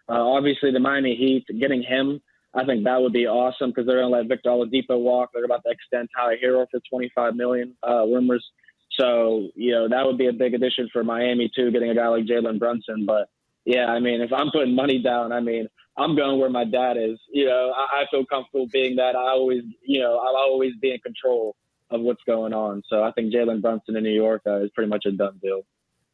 Uh, 0.09 0.21
obviously, 0.21 0.73
the 0.73 0.81
Miami 0.81 1.15
Heat, 1.15 1.47
getting 1.61 1.83
him, 1.83 2.21
I 2.55 2.65
think 2.65 2.85
that 2.85 3.01
would 3.01 3.13
be 3.13 3.27
awesome 3.27 3.71
because 3.71 3.87
they're 3.87 4.01
going 4.01 4.13
to 4.13 4.19
let 4.19 4.29
Victor 4.29 4.51
Oladipo 4.51 4.99
walk. 4.99 5.31
They're 5.33 5.45
about 5.45 5.63
to 5.65 5.71
extend 5.71 6.09
Tyler 6.15 6.37
Herro 6.43 6.67
for 6.71 6.81
25 6.91 7.37
million 7.37 7.77
uh, 7.89 8.05
rumors. 8.07 8.45
So, 8.99 9.49
you 9.55 9.73
know, 9.73 9.89
that 9.89 10.05
would 10.05 10.19
be 10.19 10.27
a 10.27 10.33
big 10.33 10.55
addition 10.55 10.89
for 10.93 11.05
Miami, 11.05 11.51
too, 11.55 11.71
getting 11.71 11.91
a 11.91 11.95
guy 11.95 12.09
like 12.09 12.25
Jalen 12.25 12.59
Brunson. 12.59 13.07
But, 13.07 13.29
yeah, 13.65 13.87
I 13.87 14.01
mean, 14.01 14.21
if 14.21 14.33
I'm 14.33 14.51
putting 14.51 14.75
money 14.75 15.03
down, 15.03 15.33
I 15.33 15.41
mean, 15.41 15.69
I'm 15.97 16.17
going 16.17 16.41
where 16.41 16.51
my 16.51 16.65
dad 16.65 16.97
is. 16.97 17.19
You 17.31 17.47
know, 17.47 17.73
I, 17.77 18.03
I 18.03 18.05
feel 18.11 18.25
comfortable 18.25 18.67
being 18.73 18.97
that. 18.97 19.17
I 19.17 19.31
always, 19.31 19.63
you 19.83 20.01
know, 20.01 20.19
I'll 20.19 20.37
always 20.37 20.73
be 20.81 20.93
in 20.93 21.01
control 21.01 21.57
of 21.91 22.01
what's 22.01 22.23
going 22.25 22.53
on. 22.53 22.83
So 22.89 23.03
I 23.03 23.13
think 23.13 23.33
Jalen 23.33 23.61
Brunson 23.61 23.97
in 23.97 24.05
New 24.05 24.11
York 24.11 24.43
uh, 24.47 24.63
is 24.63 24.71
pretty 24.75 24.89
much 24.89 25.05
a 25.07 25.13
done 25.13 25.39
deal. 25.43 25.63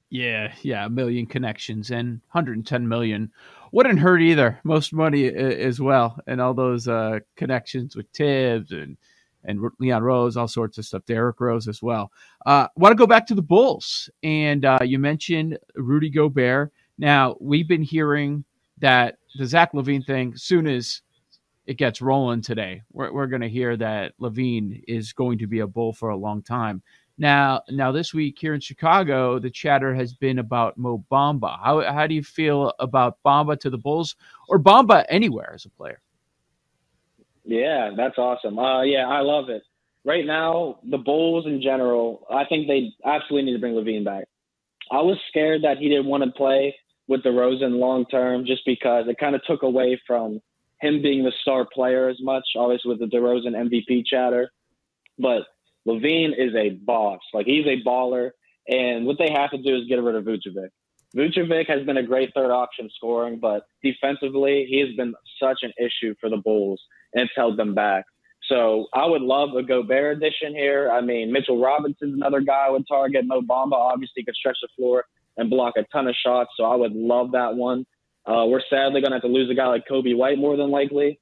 Yeah, 0.09 0.55
yeah, 0.63 0.87
a 0.87 0.89
million 0.89 1.27
connections 1.27 1.91
and 1.91 2.21
110 2.31 2.89
million 2.89 3.33
wouldn't 3.73 3.99
hurt 3.99 4.23
either. 4.23 4.61
Most 4.63 4.93
money 4.93 5.27
as 5.27 5.81
well, 5.81 6.19
and 6.27 6.41
all 6.41 6.55
those 6.55 6.87
uh, 6.87 7.19
connections 7.37 7.97
with 7.97 8.07
Thibs 8.15 8.73
and 8.73 8.97
and 9.45 9.61
Leon 9.79 10.03
Rose, 10.03 10.37
all 10.37 10.49
sorts 10.49 10.77
of 10.79 10.85
stuff. 10.85 11.05
Derrick 11.07 11.41
Rose 11.41 11.69
as 11.69 11.81
well. 11.81 12.11
Uh, 12.45 12.67
Want 12.77 12.93
to 12.93 12.97
go 12.97 13.07
back 13.07 13.27
to 13.29 13.35
the 13.35 13.43
Bulls, 13.43 14.11
and 14.23 14.65
uh, 14.65 14.79
you 14.83 14.99
mentioned 14.99 15.59
Rudy 15.75 16.11
Gobert. 16.11 16.73
Now 16.99 17.37
we've 17.41 17.69
been 17.69 17.83
hearing 17.83 18.45
that 18.79 19.19
the 19.37 19.47
Zach 19.47 19.73
LaVine 19.73 20.05
thing, 20.07 20.37
soon 20.37 20.67
as 20.67 21.03
it 21.67 21.79
gets 21.79 22.01
rolling 22.01 22.43
today, 22.43 22.83
we're, 22.93 23.13
we're 23.13 23.27
going 23.27 23.43
to 23.43 23.49
hear 23.49 23.77
that 23.77 24.13
LaVine 24.21 24.83
is 24.87 25.13
going 25.13 25.39
to 25.39 25.47
be 25.47 25.61
a 25.61 25.67
bull 25.67 25.93
for 25.93 26.11
a 26.11 26.17
long 26.17 26.43
time. 26.43 26.83
Now, 27.19 27.63
now 27.71 27.93
this 27.93 28.13
week 28.13 28.37
here 28.39 28.55
in 28.55 28.61
Chicago, 28.61 29.39
the 29.39 29.51
chatter 29.51 29.95
has 29.95 30.15
been 30.15 30.39
about 30.39 30.77
Mo 30.77 31.03
Bamba. 31.11 31.59
How 31.63 31.81
how 31.81 32.07
do 32.07 32.15
you 32.15 32.23
feel 32.23 32.73
about 32.79 33.19
Bamba 33.25 33.59
to 33.61 33.71
the 33.71 33.79
Bulls 33.79 34.17
or 34.49 34.59
Bamba 34.59 35.05
anywhere 35.09 35.53
as 35.55 35.65
a 35.65 35.71
player? 35.71 36.01
Yeah, 37.45 37.93
that's 37.97 38.19
awesome. 38.19 38.59
Uh, 38.59 38.83
yeah, 38.83 39.09
I 39.09 39.21
love 39.21 39.49
it. 39.49 39.63
Right 40.05 40.27
now, 40.27 40.79
the 40.91 40.99
Bulls 40.99 41.47
in 41.47 41.63
general, 41.63 42.27
I 42.31 42.45
think 42.45 42.69
they 42.69 42.93
absolutely 43.05 43.51
need 43.51 43.55
to 43.55 43.61
bring 43.61 43.75
LaVine 43.75 44.05
back. 44.05 44.25
I 44.91 45.01
was 45.01 45.17
scared 45.29 45.63
that 45.63 45.79
he 45.79 45.89
didn't 45.89 46.07
want 46.07 46.23
to 46.23 46.31
play 46.31 46.75
with 47.09 47.23
DeRozan 47.23 47.79
long 47.79 48.05
term, 48.07 48.45
just 48.45 48.63
because 48.67 49.07
it 49.09 49.19
kind 49.19 49.35
of 49.35 49.45
took 49.45 49.63
away 49.63 50.01
from 50.07 50.41
him 50.81 51.01
being 51.03 51.25
the 51.25 51.33
star 51.41 51.67
player 51.73 52.09
as 52.09 52.19
much, 52.21 52.45
obviously 52.57 52.91
with 52.91 52.99
the 53.01 53.17
DeRozan 53.17 53.53
MVP 53.53 54.05
chatter. 54.07 54.51
But 55.19 55.43
LaVine 55.87 56.33
is 56.37 56.55
a 56.55 56.71
boss. 56.71 57.21
Like 57.33 57.47
he's 57.47 57.67
a 57.67 57.83
baller. 57.87 58.31
And 58.69 59.07
what 59.07 59.17
they 59.19 59.31
have 59.33 59.51
to 59.51 59.59
do 59.59 59.77
is 59.77 59.89
get 59.89 60.03
rid 60.03 60.17
of 60.17 60.25
Vucevic. 60.25 60.71
Vucevic 61.17 61.69
has 61.69 61.87
been 61.87 61.97
a 61.97 62.03
great 62.03 62.33
third 62.35 62.51
option 62.51 62.91
scoring, 62.95 63.39
but 63.39 63.65
defensively, 63.83 64.67
he 64.69 64.81
has 64.81 64.95
been 64.97 65.15
such 65.41 65.61
an 65.63 65.73
issue 65.79 66.15
for 66.21 66.29
the 66.29 66.37
Bulls 66.37 66.83
and 67.15 67.23
it's 67.23 67.33
held 67.37 67.57
them 67.57 67.75
back. 67.75 68.05
So 68.49 68.87
I 68.95 69.07
would 69.07 69.23
love 69.23 69.55
a 69.57 69.63
Gobert 69.63 70.19
addition 70.19 70.55
here. 70.55 70.91
I 70.91 71.01
mean, 71.01 71.33
Mitchell 71.33 71.61
Robinson's 71.61 72.15
another 72.15 72.41
guy 72.41 72.67
I 72.67 72.71
would 72.71 72.87
target. 72.87 73.25
Mo 73.27 73.41
Bamba 73.41 73.73
obviously 73.73 74.25
could 74.25 74.37
stretch 74.37 74.59
the 74.63 74.69
floor. 74.77 75.05
And 75.37 75.51
block 75.51 75.75
a 75.77 75.83
ton 75.93 76.09
of 76.09 76.15
shots. 76.25 76.51
So 76.57 76.65
I 76.65 76.77
would 76.77 76.93
love 76.93 77.33
that 77.33 77.55
one. 77.55 77.85
Uh, 78.25 78.47
we're 78.47 78.63
sadly 78.71 79.01
going 79.01 79.11
to 79.11 79.17
have 79.17 79.23
to 79.23 79.29
lose 79.29 79.51
a 79.51 79.55
guy 79.55 79.67
like 79.67 79.85
Coby 79.91 80.17
White 80.17 80.39
more 80.39 80.57
than 80.57 80.71
likely. 80.71 81.21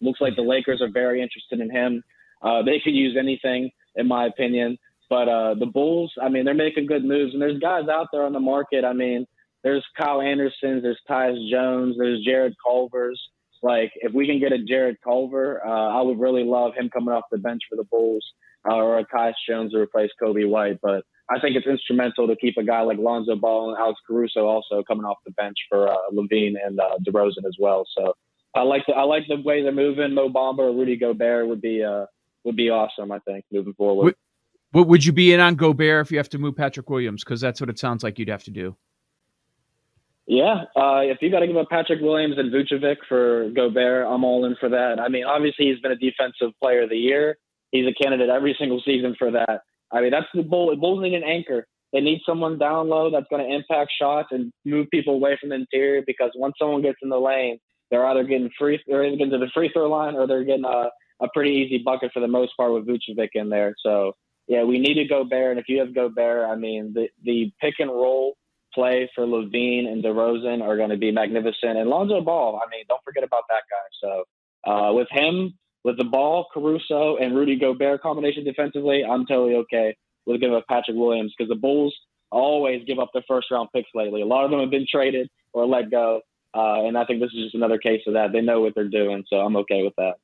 Looks 0.00 0.20
like 0.20 0.36
the 0.36 0.42
Lakers 0.42 0.80
are 0.80 0.90
very 0.90 1.20
interested 1.20 1.60
in 1.60 1.70
him. 1.70 2.02
Uh, 2.42 2.62
they 2.62 2.80
could 2.82 2.94
use 2.94 3.16
anything, 3.18 3.70
in 3.96 4.08
my 4.08 4.26
opinion. 4.26 4.78
But 5.10 5.28
uh, 5.28 5.54
the 5.54 5.66
Bulls, 5.66 6.12
I 6.22 6.28
mean, 6.28 6.44
they're 6.44 6.54
making 6.54 6.86
good 6.86 7.04
moves, 7.04 7.32
and 7.32 7.42
there's 7.42 7.58
guys 7.58 7.88
out 7.90 8.06
there 8.12 8.22
on 8.22 8.32
the 8.32 8.40
market. 8.40 8.84
I 8.84 8.92
mean, 8.92 9.26
there's 9.64 9.84
Kyle 10.00 10.22
Anderson, 10.22 10.80
there's 10.80 11.00
Tyus 11.10 11.50
Jones, 11.50 11.96
there's 11.98 12.24
Jarrett 12.24 12.54
Culver's. 12.64 13.20
Like, 13.62 13.90
if 13.96 14.14
we 14.14 14.26
can 14.26 14.38
get 14.38 14.52
a 14.52 14.64
Jarrett 14.64 14.98
Culver, 15.04 15.60
uh, 15.66 15.98
I 15.98 16.00
would 16.00 16.18
really 16.18 16.44
love 16.44 16.72
him 16.74 16.88
coming 16.88 17.12
off 17.12 17.24
the 17.30 17.38
bench 17.38 17.60
for 17.68 17.76
the 17.76 17.84
Bulls, 17.84 18.24
uh, 18.66 18.76
or 18.76 19.00
a 19.00 19.06
Tyus 19.06 19.34
Jones 19.46 19.72
to 19.72 19.78
replace 19.78 20.10
Coby 20.22 20.48
White. 20.48 20.78
But 20.80 21.04
I 21.30 21.38
think 21.38 21.54
it's 21.56 21.66
instrumental 21.66 22.26
to 22.26 22.34
keep 22.36 22.56
a 22.56 22.64
guy 22.64 22.80
like 22.80 22.98
Lonzo 22.98 23.36
Ball 23.36 23.70
and 23.70 23.78
Alex 23.78 24.00
Caruso 24.06 24.46
also 24.46 24.82
coming 24.82 25.04
off 25.04 25.18
the 25.24 25.30
bench 25.32 25.56
for 25.68 25.88
uh, 25.88 25.96
LaVine 26.12 26.54
and 26.64 26.80
uh, 26.80 26.98
DeRozan 27.06 27.46
as 27.46 27.56
well. 27.58 27.84
So 27.96 28.14
I 28.54 28.62
like 28.62 28.82
the 28.86 28.94
I 28.94 29.02
like 29.02 29.24
the 29.28 29.40
way 29.40 29.62
they're 29.62 29.72
moving. 29.72 30.14
Mo 30.14 30.28
Bamba 30.28 30.58
or 30.58 30.72
Rudy 30.72 30.96
Gobert 30.96 31.46
would 31.46 31.60
be 31.60 31.84
uh, 31.84 32.06
would 32.44 32.56
be 32.56 32.68
awesome. 32.70 33.12
I 33.12 33.20
think 33.20 33.44
moving 33.52 33.74
forward. 33.74 34.14
Would, 34.72 34.88
would 34.88 35.04
you 35.04 35.12
be 35.12 35.32
in 35.32 35.40
on 35.40 35.54
Gobert 35.54 36.06
if 36.06 36.12
you 36.12 36.18
have 36.18 36.28
to 36.30 36.38
move 36.38 36.56
Patrick 36.56 36.90
Williams? 36.90 37.22
Because 37.24 37.40
that's 37.40 37.60
what 37.60 37.70
it 37.70 37.78
sounds 37.78 38.02
like 38.02 38.18
you'd 38.18 38.28
have 38.28 38.44
to 38.44 38.50
do. 38.50 38.76
Yeah, 40.26 40.62
uh, 40.76 41.00
if 41.02 41.18
you 41.22 41.30
got 41.30 41.40
to 41.40 41.48
give 41.48 41.56
up 41.56 41.68
Patrick 41.70 42.00
Williams 42.00 42.36
and 42.38 42.52
Vucevic 42.52 42.98
for 43.08 43.50
Gobert, 43.50 44.06
I'm 44.06 44.22
all 44.22 44.44
in 44.44 44.54
for 44.60 44.68
that. 44.68 45.00
I 45.00 45.08
mean, 45.08 45.24
obviously 45.24 45.66
he's 45.66 45.80
been 45.80 45.90
a 45.90 45.96
defensive 45.96 46.56
player 46.60 46.84
of 46.84 46.90
the 46.90 46.96
year. 46.96 47.36
He's 47.72 47.86
a 47.86 47.92
candidate 48.00 48.28
every 48.28 48.54
single 48.56 48.80
season 48.84 49.16
for 49.18 49.32
that. 49.32 49.62
I 49.92 50.00
mean, 50.00 50.10
that's 50.10 50.26
the 50.34 50.42
Bulls. 50.42 50.78
Bulls 50.78 51.02
need 51.02 51.14
an 51.14 51.24
anchor. 51.24 51.66
They 51.92 52.00
need 52.00 52.20
someone 52.24 52.58
down 52.58 52.88
low 52.88 53.10
that's 53.10 53.26
going 53.30 53.46
to 53.46 53.54
impact 53.54 53.90
shots 54.00 54.28
and 54.30 54.52
move 54.64 54.86
people 54.90 55.14
away 55.14 55.36
from 55.40 55.48
the 55.48 55.56
interior 55.56 56.02
because 56.06 56.30
once 56.36 56.54
someone 56.58 56.82
gets 56.82 56.98
in 57.02 57.08
the 57.08 57.18
lane, 57.18 57.58
they're 57.90 58.06
either 58.06 58.22
getting 58.22 58.50
free, 58.56 58.80
they're 58.86 59.04
either 59.04 59.16
getting 59.16 59.32
to 59.32 59.38
the 59.38 59.50
free 59.52 59.70
throw 59.72 59.90
line 59.90 60.14
or 60.14 60.26
they're 60.26 60.44
getting 60.44 60.64
a, 60.64 60.90
a 61.20 61.28
pretty 61.34 61.50
easy 61.50 61.82
bucket 61.84 62.12
for 62.12 62.20
the 62.20 62.28
most 62.28 62.56
part 62.56 62.72
with 62.72 62.86
Vucevic 62.86 63.30
in 63.34 63.48
there. 63.48 63.74
So 63.84 64.12
yeah, 64.46 64.64
we 64.64 64.78
need 64.78 64.94
to 64.94 65.04
Gobert, 65.04 65.52
and 65.52 65.60
if 65.60 65.66
you 65.68 65.78
have 65.80 65.94
Gobert, 65.94 66.48
I 66.48 66.56
mean 66.56 66.92
the 66.94 67.08
the 67.24 67.52
pick 67.60 67.74
and 67.78 67.90
roll 67.90 68.34
play 68.74 69.10
for 69.14 69.24
LaVine 69.26 69.86
and 69.86 70.02
DeRozan 70.02 70.62
are 70.62 70.76
going 70.76 70.90
to 70.90 70.96
be 70.96 71.10
magnificent, 71.10 71.78
and 71.78 71.90
Lonzo 71.90 72.20
Ball. 72.20 72.60
I 72.64 72.68
mean, 72.70 72.84
don't 72.88 73.02
forget 73.04 73.24
about 73.24 73.44
that 73.48 73.62
guy. 73.70 74.24
So 74.64 74.70
uh, 74.70 74.92
with 74.92 75.08
him, 75.10 75.54
with 75.84 75.96
the 75.96 76.04
ball, 76.04 76.46
Caruso 76.52 77.16
and 77.16 77.34
Rudy 77.34 77.56
Gobert 77.56 78.02
combination 78.02 78.44
defensively, 78.44 79.04
I'm 79.04 79.26
totally 79.26 79.54
okay 79.56 79.96
with 80.26 80.40
giving 80.40 80.56
up 80.56 80.66
Patrick 80.68 80.96
Williams 80.96 81.34
because 81.36 81.48
the 81.48 81.56
Bulls 81.56 81.94
always 82.30 82.84
give 82.86 82.98
up 82.98 83.10
their 83.12 83.24
first 83.26 83.50
round 83.50 83.68
picks 83.74 83.88
lately. 83.94 84.22
A 84.22 84.26
lot 84.26 84.44
of 84.44 84.50
them 84.50 84.60
have 84.60 84.70
been 84.70 84.86
traded 84.90 85.28
or 85.52 85.66
let 85.66 85.90
go. 85.90 86.20
Uh, 86.54 86.84
and 86.84 86.98
I 86.98 87.04
think 87.04 87.20
this 87.20 87.30
is 87.30 87.44
just 87.44 87.54
another 87.54 87.78
case 87.78 88.02
of 88.06 88.14
that. 88.14 88.32
They 88.32 88.40
know 88.40 88.60
what 88.60 88.74
they're 88.74 88.88
doing, 88.88 89.24
so 89.28 89.36
I'm 89.36 89.56
okay 89.56 89.82
with 89.82 89.94
that. 89.96 90.14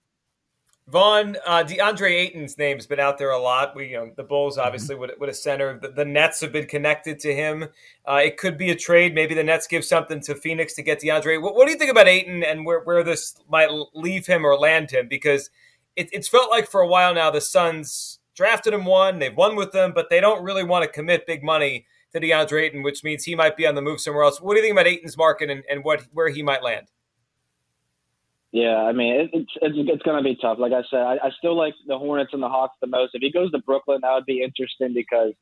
Vaughn, 0.88 1.36
uh, 1.44 1.64
DeAndre 1.64 2.12
Ayton's 2.12 2.56
name's 2.58 2.86
been 2.86 3.00
out 3.00 3.18
there 3.18 3.30
a 3.30 3.38
lot. 3.38 3.74
We, 3.74 3.88
you 3.88 3.96
know, 3.96 4.12
the 4.16 4.22
Bulls 4.22 4.56
mm-hmm. 4.56 4.66
obviously 4.66 4.94
mm-hmm. 4.94 5.02
with, 5.02 5.18
with 5.18 5.30
a 5.30 5.34
center. 5.34 5.78
The, 5.80 5.88
the, 5.88 6.04
Nets 6.04 6.40
have 6.42 6.52
been 6.52 6.66
connected 6.66 7.18
to 7.20 7.34
him. 7.34 7.64
Uh, 8.08 8.20
it 8.22 8.36
could 8.36 8.56
be 8.56 8.70
a 8.70 8.76
trade. 8.76 9.12
Maybe 9.12 9.34
the 9.34 9.42
Nets 9.42 9.66
give 9.66 9.84
something 9.84 10.20
to 10.20 10.36
Phoenix 10.36 10.74
to 10.74 10.82
get 10.82 11.00
DeAndre. 11.00 11.42
What, 11.42 11.56
what 11.56 11.66
do 11.66 11.72
you 11.72 11.78
think 11.78 11.90
about 11.90 12.06
Ayton 12.06 12.44
and 12.44 12.64
where, 12.64 12.80
where 12.80 13.02
this 13.02 13.34
might 13.48 13.70
leave 13.94 14.26
him 14.26 14.44
or 14.44 14.56
land 14.56 14.92
him? 14.92 15.08
Because 15.08 15.50
it, 15.96 16.08
it's 16.12 16.28
felt 16.28 16.50
like 16.50 16.70
for 16.70 16.82
a 16.82 16.88
while 16.88 17.12
now 17.14 17.32
the 17.32 17.40
Suns 17.40 18.20
drafted 18.36 18.72
him 18.72 18.84
one, 18.84 19.18
they've 19.18 19.36
won 19.36 19.56
with 19.56 19.72
them, 19.72 19.92
but 19.92 20.08
they 20.08 20.20
don't 20.20 20.44
really 20.44 20.62
want 20.62 20.84
to 20.84 20.90
commit 20.90 21.26
big 21.26 21.42
money 21.42 21.86
to 22.12 22.20
DeAndre 22.20 22.62
Ayton, 22.62 22.82
which 22.84 23.02
means 23.02 23.24
he 23.24 23.34
might 23.34 23.56
be 23.56 23.66
on 23.66 23.74
the 23.74 23.82
move 23.82 24.00
somewhere 24.00 24.22
else. 24.22 24.40
What 24.40 24.54
do 24.54 24.60
you 24.60 24.62
think 24.62 24.74
about 24.74 24.86
Ayton's 24.86 25.16
market 25.16 25.50
and, 25.50 25.64
and 25.68 25.82
what 25.82 26.02
where 26.12 26.28
he 26.28 26.42
might 26.42 26.62
land? 26.62 26.86
Yeah, 28.56 28.84
I 28.84 28.92
mean 28.92 29.12
it, 29.12 29.30
it's 29.34 29.52
it's, 29.60 29.76
it's 29.76 30.02
going 30.02 30.16
to 30.16 30.24
be 30.24 30.34
tough. 30.34 30.56
Like 30.58 30.72
I 30.72 30.80
said, 30.90 31.00
I, 31.00 31.16
I 31.22 31.30
still 31.36 31.54
like 31.54 31.74
the 31.86 31.98
Hornets 31.98 32.30
and 32.32 32.42
the 32.42 32.48
Hawks 32.48 32.74
the 32.80 32.86
most. 32.86 33.10
If 33.12 33.20
he 33.20 33.30
goes 33.30 33.50
to 33.50 33.58
Brooklyn, 33.58 33.98
that 34.00 34.14
would 34.14 34.24
be 34.24 34.42
interesting 34.42 34.94
because 34.94 35.34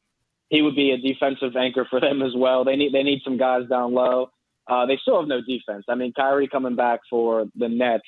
he 0.49 0.63
would 0.63 0.75
be 0.75 0.91
a 0.91 0.99
defensive 0.99 1.55
anchor 1.55 1.87
for 1.89 2.01
them 2.01 2.23
as 2.23 2.33
well. 2.37 2.65
They 2.65 2.75
need 2.75 2.93
they 2.93 3.05
need 3.05 3.21
some 3.23 3.37
guys 3.37 3.69
down 3.71 3.95
low. 3.95 4.33
Uh, 4.67 4.87
they 4.87 4.99
still 5.01 5.21
have 5.21 5.29
no 5.29 5.41
defense. 5.41 5.85
I 5.89 5.95
mean, 5.95 6.13
Kyrie 6.13 6.49
coming 6.49 6.75
back 6.75 7.03
for 7.09 7.47
the 7.55 7.69
Nets 7.69 8.03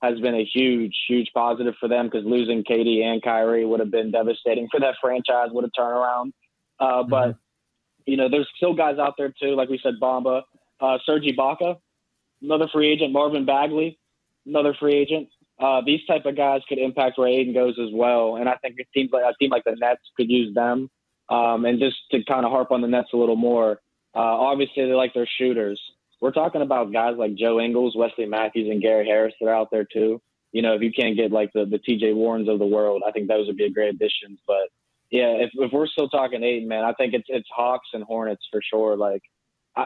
has 0.00 0.20
been 0.20 0.36
a 0.36 0.44
huge, 0.44 0.94
huge 1.08 1.30
positive 1.34 1.74
for 1.80 1.88
them 1.88 2.06
because 2.06 2.24
losing 2.24 2.62
KD 2.62 3.02
and 3.02 3.20
Kyrie 3.24 3.66
would 3.66 3.80
have 3.80 3.90
been 3.90 4.12
devastating 4.12 4.68
for 4.70 4.78
that 4.78 4.94
franchise. 5.02 5.48
Would 5.50 5.64
have 5.64 5.72
turned 5.76 5.96
around. 5.96 6.32
Uh, 6.78 6.84
mm-hmm. 6.84 7.10
But 7.10 7.36
you 8.06 8.16
know, 8.16 8.28
there's 8.30 8.48
still 8.56 8.74
guys 8.74 8.98
out 9.00 9.14
there 9.18 9.34
too, 9.42 9.56
like 9.56 9.68
we 9.68 9.80
said, 9.82 9.94
Bamba, 10.00 10.42
uh, 10.80 10.98
Serge 11.04 11.24
Ibaka, 11.24 11.74
another 12.40 12.68
free 12.72 12.92
agent, 12.92 13.12
Marvin 13.12 13.46
Bagley, 13.46 13.98
another 14.46 14.74
free 14.78 14.94
agent. 14.94 15.28
Uh, 15.60 15.80
these 15.86 16.00
type 16.06 16.26
of 16.26 16.36
guys 16.36 16.62
could 16.68 16.78
impact 16.78 17.16
where 17.16 17.28
Ayton 17.28 17.54
goes 17.54 17.78
as 17.78 17.90
well, 17.92 18.36
and 18.36 18.48
I 18.48 18.56
think 18.56 18.76
a 18.80 18.84
team 18.92 19.08
like 19.12 19.22
a 19.22 19.34
team 19.38 19.50
like 19.50 19.64
the 19.64 19.76
Nets 19.78 20.02
could 20.16 20.28
use 20.28 20.54
them. 20.54 20.90
Um, 21.28 21.64
and 21.64 21.78
just 21.78 21.96
to 22.10 22.22
kind 22.24 22.44
of 22.44 22.50
harp 22.50 22.70
on 22.70 22.82
the 22.82 22.88
Nets 22.88 23.08
a 23.14 23.16
little 23.16 23.36
more, 23.36 23.80
uh, 24.14 24.18
obviously 24.18 24.84
they 24.84 24.92
like 24.92 25.14
their 25.14 25.28
shooters. 25.38 25.80
We're 26.20 26.32
talking 26.32 26.62
about 26.62 26.92
guys 26.92 27.16
like 27.16 27.34
Joe 27.34 27.60
Ingles, 27.60 27.96
Wesley 27.96 28.26
Matthews, 28.26 28.68
and 28.70 28.82
Gary 28.82 29.06
Harris 29.06 29.34
that 29.40 29.48
are 29.48 29.54
out 29.54 29.68
there 29.70 29.84
too. 29.90 30.20
You 30.52 30.62
know, 30.62 30.74
if 30.74 30.82
you 30.82 30.92
can't 30.92 31.16
get 31.16 31.32
like 31.32 31.50
the 31.54 31.64
the 31.64 31.78
T.J. 31.78 32.12
Warrens 32.12 32.48
of 32.48 32.58
the 32.58 32.66
world, 32.66 33.02
I 33.06 33.12
think 33.12 33.28
those 33.28 33.46
would 33.46 33.56
be 33.56 33.64
a 33.64 33.70
great 33.70 33.94
additions. 33.94 34.40
But 34.46 34.68
yeah, 35.10 35.36
if, 35.38 35.50
if 35.54 35.72
we're 35.72 35.86
still 35.86 36.08
talking 36.08 36.42
Ayton, 36.42 36.68
man, 36.68 36.84
I 36.84 36.92
think 36.94 37.14
it's 37.14 37.26
it's 37.28 37.48
Hawks 37.54 37.88
and 37.92 38.04
Hornets 38.04 38.42
for 38.50 38.60
sure. 38.62 38.96
Like, 38.96 39.22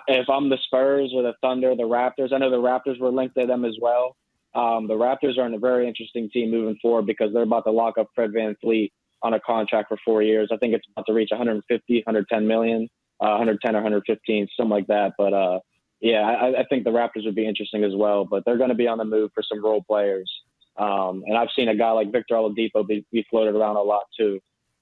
if 0.07 0.29
I'm 0.29 0.49
the 0.49 0.59
Spurs 0.65 1.13
or 1.15 1.23
the 1.23 1.35
Thunder, 1.41 1.75
the 1.75 1.83
Raptors, 1.83 2.33
I 2.33 2.39
know 2.39 2.51
the 2.51 2.57
Raptors 2.57 3.01
were 3.01 3.11
linked 3.11 3.37
to 3.37 3.47
them 3.47 3.65
as 3.65 3.77
well. 3.81 4.17
Um, 4.59 4.89
the 4.89 4.95
Raptors 4.95 5.39
are 5.39 5.47
in 5.47 5.55
a 5.55 5.59
very 5.59 5.87
interesting 5.87 6.29
team 6.31 6.51
moving 6.51 6.77
forward 6.83 7.07
because 7.07 7.33
they're 7.33 7.45
about 7.45 7.65
to 7.65 7.71
lock 7.71 7.97
up 7.97 8.09
Fred 8.13 8.33
VanVleet 8.33 8.91
on 9.23 9.35
a 9.35 9.41
contract 9.41 9.89
for 9.89 9.97
four 10.05 10.21
years. 10.21 10.49
I 10.53 10.57
think 10.57 10.75
it's 10.75 10.87
about 10.91 11.07
to 11.07 11.13
reach 11.13 11.29
150, 11.31 11.95
110 12.05 12.47
million, 12.47 12.89
uh, 13.21 13.39
110 13.39 13.77
or 13.77 13.79
115, 13.79 14.49
something 14.57 14.69
like 14.69 14.89
that. 14.89 15.13
But 15.17 15.33
uh, 15.33 15.61
yeah, 16.01 16.23
I, 16.23 16.61
I 16.61 16.65
think 16.69 16.83
the 16.83 16.91
Raptors 16.91 17.25
would 17.25 17.37
be 17.37 17.47
interesting 17.47 17.85
as 17.85 17.93
well. 17.95 18.25
But 18.25 18.43
they're 18.45 18.59
going 18.59 18.71
to 18.71 18.75
be 18.75 18.89
on 18.89 18.99
the 18.99 19.05
move 19.05 19.31
for 19.33 19.45
some 19.49 19.65
role 19.65 19.85
players. 19.87 20.29
Um, 20.77 21.23
and 21.27 21.37
I've 21.39 21.49
seen 21.55 21.69
a 21.69 21.77
guy 21.77 21.93
like 21.93 22.11
Victor 22.11 22.35
Oladipo 22.35 22.85
be, 22.85 23.07
be 23.13 23.25
floated 23.31 23.55
around 23.55 23.77
a 23.77 23.83
lot 23.83 24.05
too. 24.19 24.41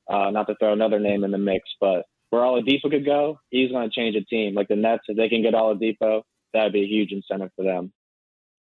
Uh, 0.08 0.30
not 0.30 0.46
to 0.46 0.54
throw 0.58 0.72
another 0.72 1.00
name 1.00 1.22
in 1.22 1.32
the 1.32 1.38
mix, 1.38 1.68
but 1.80 2.06
where 2.30 2.42
Oladipo 2.42 2.90
could 2.90 3.04
go, 3.04 3.40
he's 3.50 3.70
going 3.70 3.88
to 3.88 3.94
change 3.94 4.16
a 4.16 4.24
team. 4.24 4.54
Like 4.54 4.68
the 4.68 4.76
Nets, 4.76 5.04
if 5.08 5.18
they 5.18 5.28
can 5.28 5.42
get 5.42 5.52
Oladipo, 5.52 6.22
that'd 6.54 6.72
be 6.72 6.82
a 6.82 6.86
huge 6.86 7.12
incentive 7.12 7.50
for 7.56 7.64
them. 7.64 7.92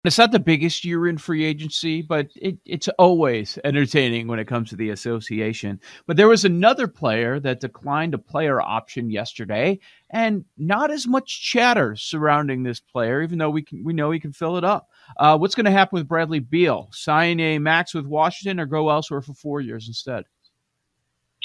It's 0.04 0.16
not 0.16 0.30
the 0.30 0.38
biggest 0.38 0.84
year 0.84 1.08
in 1.08 1.18
free 1.18 1.44
agency, 1.44 2.02
but 2.02 2.28
it, 2.36 2.56
it's 2.64 2.86
always 2.98 3.58
entertaining 3.64 4.28
when 4.28 4.38
it 4.38 4.46
comes 4.46 4.70
to 4.70 4.76
the 4.76 4.90
association. 4.90 5.80
But 6.06 6.16
there 6.16 6.28
was 6.28 6.44
another 6.44 6.86
player 6.86 7.40
that 7.40 7.60
declined 7.60 8.14
a 8.14 8.18
player 8.18 8.60
option 8.60 9.10
yesterday, 9.10 9.80
and 10.10 10.44
not 10.56 10.92
as 10.92 11.08
much 11.08 11.42
chatter 11.42 11.96
surrounding 11.96 12.62
this 12.62 12.78
player, 12.78 13.22
even 13.22 13.38
though 13.38 13.50
we 13.50 13.62
can 13.62 13.82
we 13.82 13.92
know 13.92 14.12
he 14.12 14.20
can 14.20 14.32
fill 14.32 14.56
it 14.56 14.64
up. 14.64 14.88
Uh, 15.16 15.36
what's 15.36 15.56
going 15.56 15.64
to 15.64 15.72
happen 15.72 15.98
with 15.98 16.06
Bradley 16.08 16.38
Beal? 16.38 16.88
Sign 16.92 17.40
a 17.40 17.58
max 17.58 17.92
with 17.92 18.06
Washington 18.06 18.60
or 18.60 18.66
go 18.66 18.90
elsewhere 18.90 19.20
for 19.20 19.34
four 19.34 19.60
years 19.60 19.88
instead? 19.88 20.24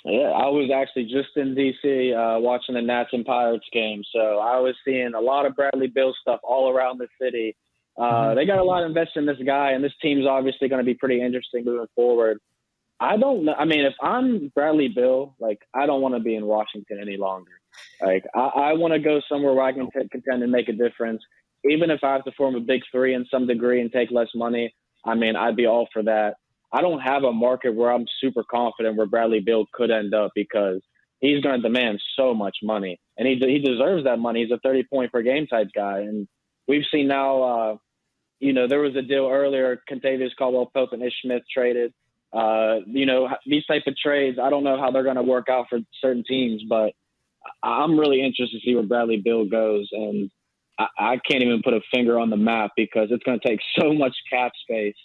Yeah, 0.06 0.30
I 0.30 0.48
was 0.48 0.70
actually 0.70 1.06
just 1.06 1.36
in 1.38 1.56
DC 1.56 2.14
uh, 2.14 2.40
watching 2.40 2.76
the 2.76 2.82
Nats 2.82 3.10
and 3.14 3.26
Pirates 3.26 3.66
game, 3.72 4.04
so 4.14 4.38
I 4.38 4.60
was 4.60 4.76
seeing 4.86 5.14
a 5.16 5.20
lot 5.20 5.48
of 5.48 5.56
Bradley 5.56 5.88
Beal 5.88 6.14
stuff 6.22 6.40
all 6.44 6.70
around 6.70 7.00
the 7.00 7.08
city. 7.20 7.56
Uh, 7.98 8.02
mm-hmm. 8.02 8.36
They 8.36 8.46
got 8.46 8.60
a 8.60 8.64
lot 8.64 8.84
invested 8.84 9.20
in 9.20 9.26
this 9.26 9.38
guy, 9.46 9.72
and 9.72 9.84
this 9.84 9.94
team's 10.02 10.26
obviously 10.26 10.68
going 10.68 10.80
to 10.80 10.86
be 10.86 10.96
pretty 10.96 11.22
interesting 11.22 11.66
moving 11.66 11.88
forward. 11.96 12.40
I 13.00 13.18
don't 13.18 13.46
know. 13.46 13.54
I 13.54 13.66
mean, 13.66 13.86
if 13.86 13.94
I'm 14.02 14.52
Bradley 14.56 14.88
Beal, 14.88 15.36
like 15.40 15.60
I 15.74 15.86
don't 15.86 16.02
want 16.02 16.16
to 16.16 16.22
be 16.22 16.36
in 16.36 16.46
Washington 16.46 17.00
any 17.02 17.18
longer. 17.18 17.52
Like 18.02 18.24
I, 18.34 18.40
I 18.40 18.74
want 18.74 18.94
to 18.94 19.00
go 19.00 19.20
somewhere 19.28 19.54
where 19.54 19.66
I 19.66 19.74
can 19.74 19.90
t- 19.92 20.08
contend 20.10 20.44
and 20.44 20.52
make 20.52 20.70
a 20.70 20.74
difference, 20.74 21.22
even 21.70 21.90
if 21.92 22.04
I 22.04 22.14
have 22.14 22.24
to 22.26 22.32
form 22.32 22.56
a 22.56 22.60
big 22.60 22.82
three 22.92 23.14
in 23.14 23.26
some 23.30 23.48
degree 23.48 23.82
and 23.82 23.92
take 23.92 24.12
less 24.12 24.30
money. 24.36 24.74
I 25.06 25.16
mean, 25.16 25.36
I'd 25.36 25.56
be 25.56 25.66
all 25.66 25.88
for 25.92 26.04
that. 26.04 26.36
I 26.72 26.82
don't 26.82 27.02
have 27.02 27.24
a 27.24 27.34
market 27.34 27.76
where 27.76 27.92
I'm 27.92 28.06
super 28.22 28.44
confident 28.50 28.96
where 28.96 29.06
Bradley 29.06 29.42
Beal 29.42 29.66
could 29.74 29.92
end 29.92 30.14
up 30.14 30.32
because 30.34 30.82
he's 31.20 31.42
going 31.42 31.62
to 31.62 31.62
demand 31.62 32.02
so 32.16 32.34
much 32.34 32.58
money, 32.64 33.00
and 33.18 33.28
he 33.28 33.36
he 33.36 33.60
deserves 33.60 34.06
that 34.06 34.20
money. 34.20 34.44
He's 34.44 34.52
a 34.52 34.60
30 34.64 34.84
point 34.84 35.12
per 35.12 35.22
game 35.22 35.46
type 35.48 35.68
guy, 35.76 36.00
and 36.00 36.28
we've 36.68 36.86
seen 36.92 37.08
now. 37.08 37.44
Uh, 37.44 37.78
you 38.40 38.52
know, 38.52 38.68
there 38.68 38.82
was 38.82 38.96
a 38.96 39.02
deal 39.02 39.30
earlier. 39.32 39.82
Kentavious 39.90 40.36
Caldwell 40.38 40.70
Pope 40.74 40.92
and 40.92 41.02
Ish 41.02 41.14
Smith 41.22 41.44
traded. 41.52 41.94
Uh, 42.34 42.80
you 42.88 43.06
know, 43.06 43.30
these 43.46 43.66
type 43.66 43.84
of 43.88 43.96
trades. 43.96 44.38
I 44.42 44.50
don't 44.50 44.64
know 44.64 44.80
how 44.80 44.92
they're 44.92 45.04
going 45.04 45.16
to 45.16 45.24
work 45.24 45.48
out 45.50 45.68
for 45.70 45.80
certain 46.02 46.24
teams, 46.28 46.64
but 46.68 46.94
I'm 47.62 48.00
really 48.00 48.22
interested 48.22 48.60
to 48.60 48.66
see 48.66 48.76
where 48.76 48.84
Bradley 48.84 49.22
Beal 49.24 49.46
goes, 49.46 49.88
and 49.92 50.30
I, 50.80 50.88
I 50.98 51.20
can't 51.30 51.44
even 51.44 51.62
put 51.64 51.74
a 51.74 51.82
finger 51.94 52.20
on 52.20 52.30
the 52.30 52.38
map 52.38 52.72
because 52.76 53.10
it's 53.12 53.24
going 53.24 53.40
to 53.40 53.48
take 53.48 53.60
so 53.80 53.94
much 53.94 54.16
cap 54.32 54.52
space 54.62 54.96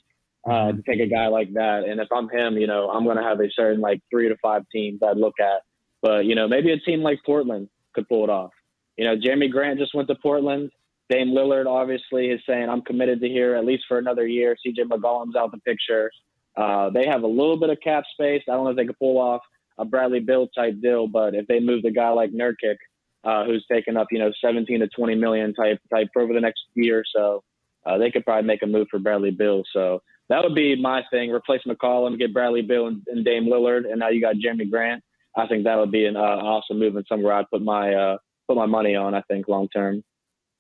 uh, 0.47 0.51
mm-hmm. 0.51 0.77
to 0.79 0.83
take 0.83 1.01
a 1.01 1.11
guy 1.11 1.29
like 1.29 1.53
that. 1.55 1.85
And 1.85 2.01
if 2.01 2.09
I'm 2.13 2.29
him, 2.29 2.57
you 2.57 2.67
know, 2.67 2.89
I'm 2.91 3.05
going 3.05 3.19
to 3.19 3.23
have 3.23 3.41
a 3.41 3.51
certain 3.55 3.81
like 3.81 4.01
three 4.11 4.29
to 4.29 4.37
five 4.43 4.63
teams 4.73 5.01
I'd 5.03 5.17
look 5.17 5.35
at. 5.41 5.63
But 6.01 6.25
you 6.25 6.35
know, 6.35 6.49
maybe 6.49 6.73
a 6.73 6.79
team 6.79 7.03
like 7.03 7.21
Portland 7.27 7.69
could 7.95 8.09
pull 8.09 8.25
it 8.25 8.31
off. 8.31 8.51
you 8.97 9.05
know, 9.05 9.17
Jerami 9.17 9.51
Grant 9.51 9.79
just 9.79 9.95
went 9.95 10.09
to 10.09 10.15
Portland. 10.15 10.71
Dame 11.09 11.29
Lillard 11.29 11.67
obviously 11.67 12.27
is 12.27 12.41
saying 12.47 12.69
I'm 12.69 12.83
committed 12.83 13.21
to 13.21 13.29
here 13.29 13.55
at 13.55 13.65
least 13.65 13.85
for 13.89 13.99
another 13.99 14.27
year. 14.27 14.57
CJ 14.67 14.85
McCollum's 14.85 15.37
out 15.37 15.53
the 15.53 15.59
picture. 15.59 16.11
Uh, 16.57 16.91
they 16.91 17.07
have 17.07 17.23
a 17.23 17.27
little 17.27 17.59
bit 17.59 17.71
of 17.71 17.79
cap 17.83 18.05
space. 18.13 18.43
I 18.49 18.53
don't 18.53 18.65
know 18.65 18.71
if 18.71 18.77
they 18.77 18.87
could 18.87 18.99
pull 18.99 19.19
off 19.19 19.41
a 19.79 19.85
Bradley 19.85 20.21
Beal 20.21 20.49
type 20.49 20.81
deal, 20.83 21.07
but 21.07 21.35
if 21.35 21.47
they 21.47 21.61
move 21.61 21.83
the 21.83 21.91
guy 21.91 22.11
like 22.11 22.33
Nurkic, 22.33 22.77
uh, 23.25 23.45
who's 23.45 23.65
taking 23.71 23.97
up 23.97 24.09
you 24.11 24.19
know 24.19 24.33
17 24.45 24.81
to 24.81 24.89
20 24.89 25.15
million 25.15 25.55
type 25.55 25.79
type 25.93 26.09
over 26.17 26.33
the 26.33 26.41
next 26.41 26.61
year 26.75 27.01
or 27.01 27.05
so, 27.15 27.43
uh, 27.87 27.97
they 27.97 28.11
could 28.11 28.25
probably 28.25 28.47
make 28.47 28.63
a 28.63 28.67
move 28.67 28.89
for 28.91 28.99
Bradley 28.99 29.31
Beal. 29.31 29.63
So 29.73 30.03
that 30.29 30.43
would 30.43 30.55
be 30.55 30.81
my 30.81 31.03
thing. 31.11 31.31
Replace 31.31 31.63
McCollum, 31.67 32.19
get 32.19 32.35
Bradley 32.35 32.63
Beal 32.63 32.89
and, 32.89 33.03
and 33.07 33.25
Dame 33.25 33.47
Lillard, 33.47 33.91
and 33.91 33.99
now 34.01 34.09
you 34.09 34.21
got 34.21 34.37
Jerami 34.37 34.71
Grant. 34.71 35.03
I 35.37 35.47
think 35.47 35.65
that 35.65 35.79
would 35.79 35.93
be 35.93 36.07
an 36.07 36.17
uh, 36.17 36.21
awesome 36.21 36.79
move 36.79 36.97
and 36.97 37.07
somewhere 37.09 37.35
I'd 37.35 37.51
put 37.51 37.63
my 37.63 37.95
uh, 37.95 38.19
put 38.49 38.57
my 38.57 38.67
money 38.67 38.97
on. 38.97 39.15
I 39.15 39.23
think 39.23 39.49
long 39.49 39.69
term. 39.69 40.03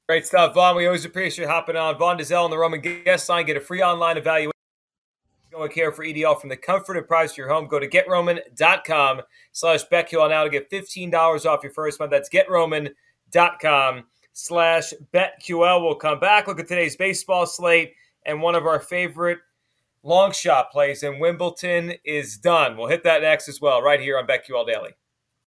Great 0.09 0.27
stuff, 0.27 0.55
Vaughn. 0.55 0.75
We 0.75 0.87
always 0.87 1.05
appreciate 1.05 1.45
you 1.45 1.51
hopping 1.51 1.77
on. 1.77 1.99
Vaughn 1.99 2.17
Dalzell 2.17 2.45
on 2.45 2.51
the 2.51 2.57
Roman 2.57 2.81
guest 2.81 3.29
line. 3.29 3.45
Get 3.45 3.59
a 3.59 3.61
free 3.61 3.83
online 3.83 4.17
evaluation. 4.17 4.53
Going 5.53 5.71
care 5.71 5.93
for 5.93 6.03
EDL 6.03 6.41
from 6.41 6.49
the 6.49 6.57
comfort 6.57 6.97
and 6.97 7.07
price 7.07 7.33
of 7.33 7.37
your 7.37 7.49
home. 7.51 7.69
Go 7.69 7.79
to 7.79 7.87
getroman.com 7.87 9.21
slash 9.53 9.81
BetQL 9.93 10.31
now 10.31 10.45
to 10.45 10.51
get 10.51 10.71
$15 10.71 11.45
off 11.45 11.63
your 11.63 11.73
first 11.73 12.01
month. 12.01 12.11
That's 12.11 12.31
getroman.com 12.31 14.05
slash 14.33 14.95
BetQL. 15.13 15.83
We'll 15.83 15.95
come 15.97 16.21
back, 16.21 16.47
look 16.47 16.61
at 16.61 16.69
today's 16.69 16.97
baseball 16.97 17.45
slate, 17.45 17.93
and 18.25 18.41
one 18.41 18.55
of 18.55 18.65
our 18.65 18.81
favorite 18.81 19.41
long 20.05 20.33
shot 20.33 20.71
plays 20.71 21.03
in 21.03 21.19
Wimbledon 21.19 21.95
is 22.05 22.39
done. 22.39 22.79
We'll 22.79 22.89
hit 22.89 23.05
that 23.05 23.21
next 23.21 23.49
as 23.49 23.61
well, 23.61 23.83
right 23.83 24.01
here 24.01 24.17
on 24.19 24.27
BetQL 24.27 24.67
Daily. 24.67 24.93